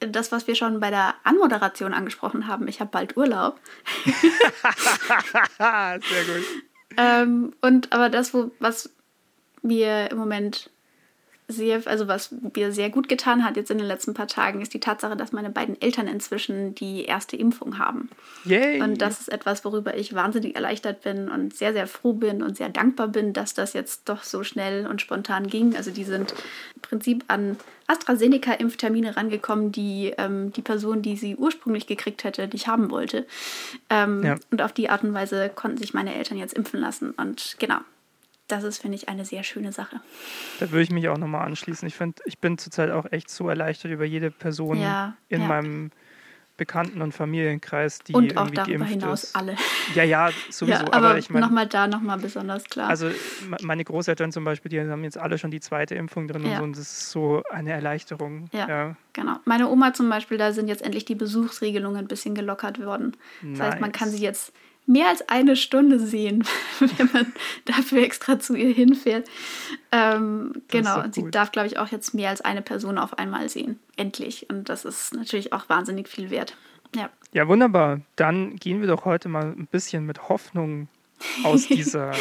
[0.00, 2.68] das, was wir schon bei der Anmoderation angesprochen haben.
[2.68, 3.58] Ich habe bald Urlaub.
[5.58, 6.44] Sehr gut.
[6.98, 8.90] ähm, und aber das, wo, was
[9.62, 10.70] mir im Moment
[11.48, 14.74] sehr, also was mir sehr gut getan hat jetzt in den letzten paar Tagen, ist
[14.74, 18.10] die Tatsache, dass meine beiden Eltern inzwischen die erste Impfung haben.
[18.44, 18.82] Yay.
[18.82, 22.56] Und das ist etwas, worüber ich wahnsinnig erleichtert bin und sehr, sehr froh bin und
[22.56, 25.76] sehr dankbar bin, dass das jetzt doch so schnell und spontan ging.
[25.76, 26.34] Also die sind
[26.74, 32.66] im Prinzip an AstraZeneca-Impftermine rangekommen, die ähm, die Person, die sie ursprünglich gekriegt hätte, nicht
[32.66, 33.24] haben wollte.
[33.88, 34.36] Ähm, ja.
[34.50, 37.10] Und auf die Art und Weise konnten sich meine Eltern jetzt impfen lassen.
[37.10, 37.78] Und genau,
[38.48, 40.00] das ist, finde ich, eine sehr schöne Sache.
[40.60, 41.86] Da würde ich mich auch nochmal anschließen.
[41.88, 45.48] Ich finde, ich bin zurzeit auch echt so erleichtert über jede Person ja, in ja.
[45.48, 45.90] meinem
[46.56, 49.36] Bekannten- und Familienkreis, die und auch darüber hinaus ist.
[49.36, 49.56] alle.
[49.94, 50.84] Ja, ja, sowieso.
[50.84, 52.88] Ja, aber, aber ich meine, nochmal da nochmal besonders klar.
[52.88, 53.10] Also
[53.60, 56.52] meine Großeltern zum Beispiel, die haben jetzt alle schon die zweite Impfung drin ja.
[56.52, 58.48] und so, und das ist so eine Erleichterung.
[58.52, 59.36] Ja, ja, genau.
[59.44, 63.16] Meine Oma zum Beispiel, da sind jetzt endlich die Besuchsregelungen ein bisschen gelockert worden.
[63.42, 63.60] Das nice.
[63.72, 64.54] heißt, man kann sie jetzt
[64.86, 66.44] mehr als eine Stunde sehen,
[66.78, 67.32] wenn man
[67.64, 69.28] dafür extra zu ihr hinfährt.
[69.92, 73.48] Ähm, genau, und sie darf, glaube ich, auch jetzt mehr als eine Person auf einmal
[73.48, 73.78] sehen.
[73.96, 74.48] Endlich.
[74.48, 76.56] Und das ist natürlich auch wahnsinnig viel wert.
[76.94, 77.10] Ja.
[77.32, 78.00] ja, wunderbar.
[78.14, 80.88] Dann gehen wir doch heute mal ein bisschen mit Hoffnung
[81.44, 82.12] aus dieser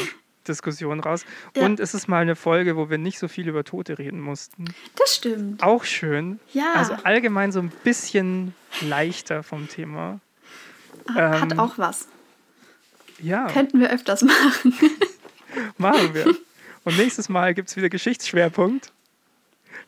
[0.48, 1.26] Diskussion raus.
[1.56, 1.66] Ja.
[1.66, 4.66] Und es ist mal eine Folge, wo wir nicht so viel über Tote reden mussten.
[4.96, 5.64] Das stimmt.
[5.64, 6.40] Auch schön.
[6.54, 6.74] Ja.
[6.76, 10.20] Also allgemein so ein bisschen leichter vom Thema.
[11.14, 12.08] Hat ähm, auch was.
[13.22, 13.48] Ja.
[13.48, 14.74] Könnten wir öfters machen.
[15.78, 16.36] machen wir.
[16.84, 18.92] Und nächstes Mal gibt es wieder Geschichtsschwerpunkt.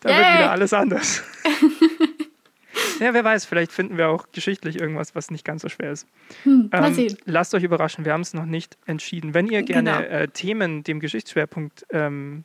[0.01, 0.17] Da Yay.
[0.17, 1.23] wird wieder alles anders.
[2.99, 6.07] ja, wer weiß, vielleicht finden wir auch geschichtlich irgendwas, was nicht ganz so schwer ist.
[6.43, 7.17] Hm, mal ähm, sehen.
[7.25, 9.33] Lasst euch überraschen, wir haben es noch nicht entschieden.
[9.33, 10.01] Wenn ihr gerne genau.
[10.01, 12.43] äh, Themen dem Geschichtsschwerpunkt ähm,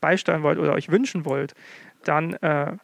[0.00, 1.54] beisteuern wollt oder euch wünschen wollt,
[2.04, 2.76] dann äh,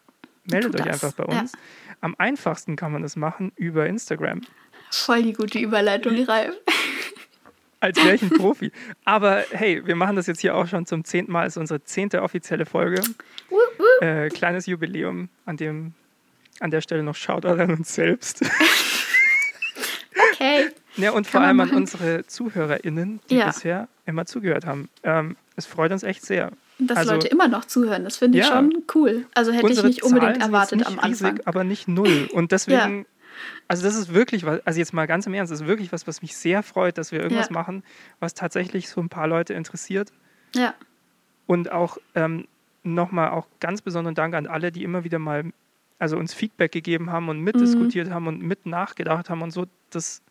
[0.51, 1.53] meldet euch einfach bei uns.
[1.53, 1.59] Ja.
[2.01, 4.43] Am einfachsten kann man das machen über Instagram.
[4.91, 6.55] Voll die gute Überleitung, Ralf
[7.85, 8.73] als wäre ich ein Profi.
[9.05, 11.45] Aber hey, wir machen das jetzt hier auch schon zum zehnten Mal.
[11.45, 13.03] Das ist unsere zehnte offizielle Folge.
[14.01, 15.93] Äh, kleines Jubiläum, an dem
[16.61, 18.43] an der Stelle noch Shoutout an uns selbst.
[20.33, 20.71] okay.
[20.97, 23.47] Ja, und vor allem an unsere ZuhörerInnen, die ja.
[23.49, 24.89] bisher immer zugehört haben.
[25.03, 26.53] Ähm, es freut uns echt sehr.
[26.79, 29.27] Dass also, Leute immer noch zuhören, das finde ich ja, schon cool.
[29.35, 31.33] Also hätte ich nicht unbedingt Zahlen erwartet nicht am Anfang.
[31.33, 32.29] Riesig, aber nicht null.
[32.33, 33.07] Und deswegen.
[33.69, 36.07] Also das ist wirklich was, also jetzt mal ganz im Ernst, das ist wirklich was,
[36.07, 37.53] was mich sehr freut, dass wir irgendwas ja.
[37.53, 37.83] machen,
[38.21, 40.13] was tatsächlich so ein paar Leute interessiert.
[40.55, 40.75] Ja.
[41.47, 42.47] Und auch ähm,
[42.83, 45.53] nochmal auch ganz besonderen Dank an alle, die immer wieder mal
[45.99, 48.15] also uns Feedback gegeben haben und mitdiskutiert mhm.
[48.15, 49.67] haben und mit nachgedacht haben und so.
[49.91, 50.23] Das,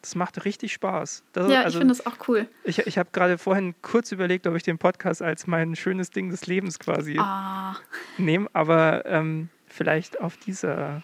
[0.00, 1.24] das macht richtig Spaß.
[1.32, 2.48] Das, ja, also, ich finde das auch cool.
[2.64, 6.30] Ich, ich habe gerade vorhin kurz überlegt, ob ich den Podcast als mein schönes Ding
[6.30, 7.76] des Lebens quasi ah.
[8.16, 11.02] nehme, aber ähm, vielleicht auf dieser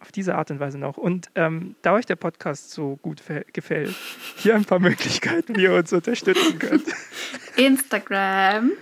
[0.00, 0.96] auf diese Art und Weise noch.
[0.96, 3.22] Und ähm, da euch der Podcast so gut
[3.52, 3.94] gefällt,
[4.36, 6.86] hier ein paar Möglichkeiten, wie ihr uns unterstützen könnt.
[7.56, 8.72] Instagram.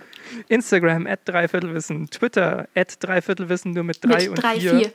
[0.47, 4.79] Instagram at Dreiviertelwissen, Twitter at Dreiviertelwissen nur mit drei mit und drei, vier.
[4.79, 4.93] vier.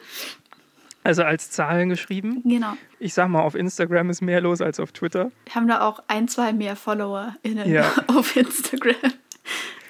[1.02, 2.40] Also als Zahlen geschrieben.
[2.44, 2.74] Genau.
[2.98, 5.30] Ich sag mal, auf Instagram ist mehr los als auf Twitter.
[5.44, 7.92] Wir haben da auch ein, zwei mehr FollowerInnen ja.
[8.06, 9.12] auf Instagram.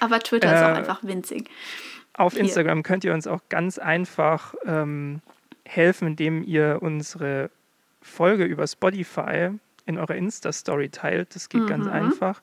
[0.01, 1.49] Aber Twitter äh, ist auch einfach winzig.
[2.15, 5.21] Auf Instagram könnt ihr uns auch ganz einfach ähm,
[5.65, 7.51] helfen, indem ihr unsere
[8.01, 9.51] Folge über Spotify
[9.87, 11.35] in eurer Insta-Story teilt.
[11.35, 11.67] Das geht mhm.
[11.67, 12.43] ganz einfach.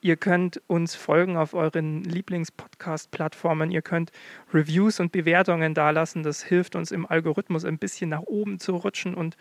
[0.00, 3.70] Ihr könnt uns folgen auf euren Lieblings-Podcast-Plattformen.
[3.70, 4.10] Ihr könnt
[4.52, 6.22] Reviews und Bewertungen dalassen.
[6.22, 9.36] Das hilft uns im Algorithmus ein bisschen nach oben zu rutschen und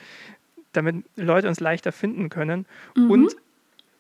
[0.73, 2.65] damit Leute uns leichter finden können.
[2.95, 3.11] Mhm.
[3.11, 3.35] Und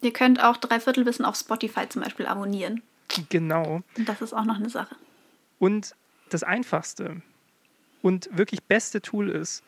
[0.01, 2.81] ihr könnt auch Dreiviertelwissen auf Spotify zum Beispiel abonnieren.
[3.29, 3.81] Genau.
[3.97, 4.95] Und das ist auch noch eine Sache.
[5.59, 5.95] Und
[6.29, 7.21] das Einfachste,
[8.01, 9.63] und wirklich beste Tool ist,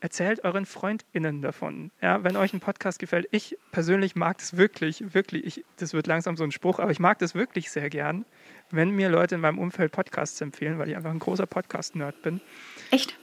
[0.00, 1.90] erzählt euren FreundInnen davon.
[2.00, 6.06] Ja, wenn euch ein Podcast gefällt, ich persönlich mag das wirklich, wirklich, ich, das wird
[6.06, 8.24] langsam so ein Spruch, aber ich mag das wirklich sehr gern,
[8.70, 12.40] wenn mir Leute in meinem Umfeld Podcasts empfehlen, weil ich einfach ein großer Podcast-Nerd bin.
[12.90, 13.18] Echt?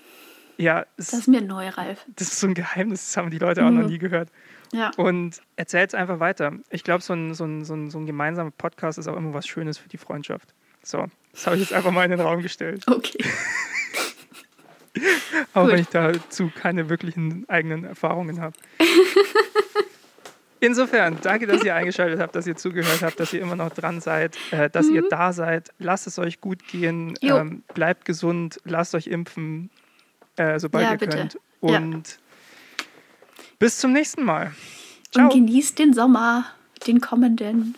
[0.57, 0.85] Ja.
[0.97, 2.05] Es, das ist mir neu, Ralf.
[2.15, 3.67] Das ist so ein Geheimnis, das haben die Leute mhm.
[3.67, 3.89] auch noch mhm.
[3.89, 4.29] nie gehört.
[4.71, 4.91] Ja.
[4.97, 6.53] Und erzählt es einfach weiter.
[6.69, 9.33] Ich glaube, so ein, so, ein, so, ein, so ein gemeinsamer Podcast ist auch immer
[9.33, 10.53] was Schönes für die Freundschaft.
[10.81, 12.85] So, das habe ich jetzt einfach mal in den Raum gestellt.
[12.87, 13.23] Okay.
[15.53, 15.71] Auch Gut.
[15.71, 18.55] wenn ich dazu keine wirklichen eigenen Erfahrungen habe.
[20.59, 23.99] Insofern, danke, dass ihr eingeschaltet habt, dass ihr zugehört habt, dass ihr immer noch dran
[23.99, 25.71] seid, äh, dass ihr da seid.
[25.77, 27.15] Lasst es euch gut gehen.
[27.21, 28.61] Ähm, bleibt gesund.
[28.63, 29.69] Lasst euch impfen,
[30.37, 31.17] äh, sobald Ja, ihr bitte.
[31.17, 31.37] könnt.
[31.61, 31.77] Ja.
[31.79, 32.17] Und
[33.59, 34.53] bis zum nächsten Mal.
[35.11, 35.25] Ciao.
[35.25, 36.45] Und genießt den Sommer,
[36.87, 37.75] den kommenden.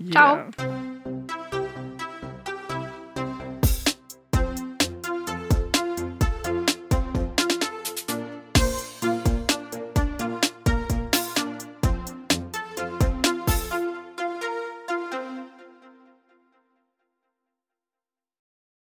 [0.00, 0.50] Yeah.
[0.56, 1.19] Ciao.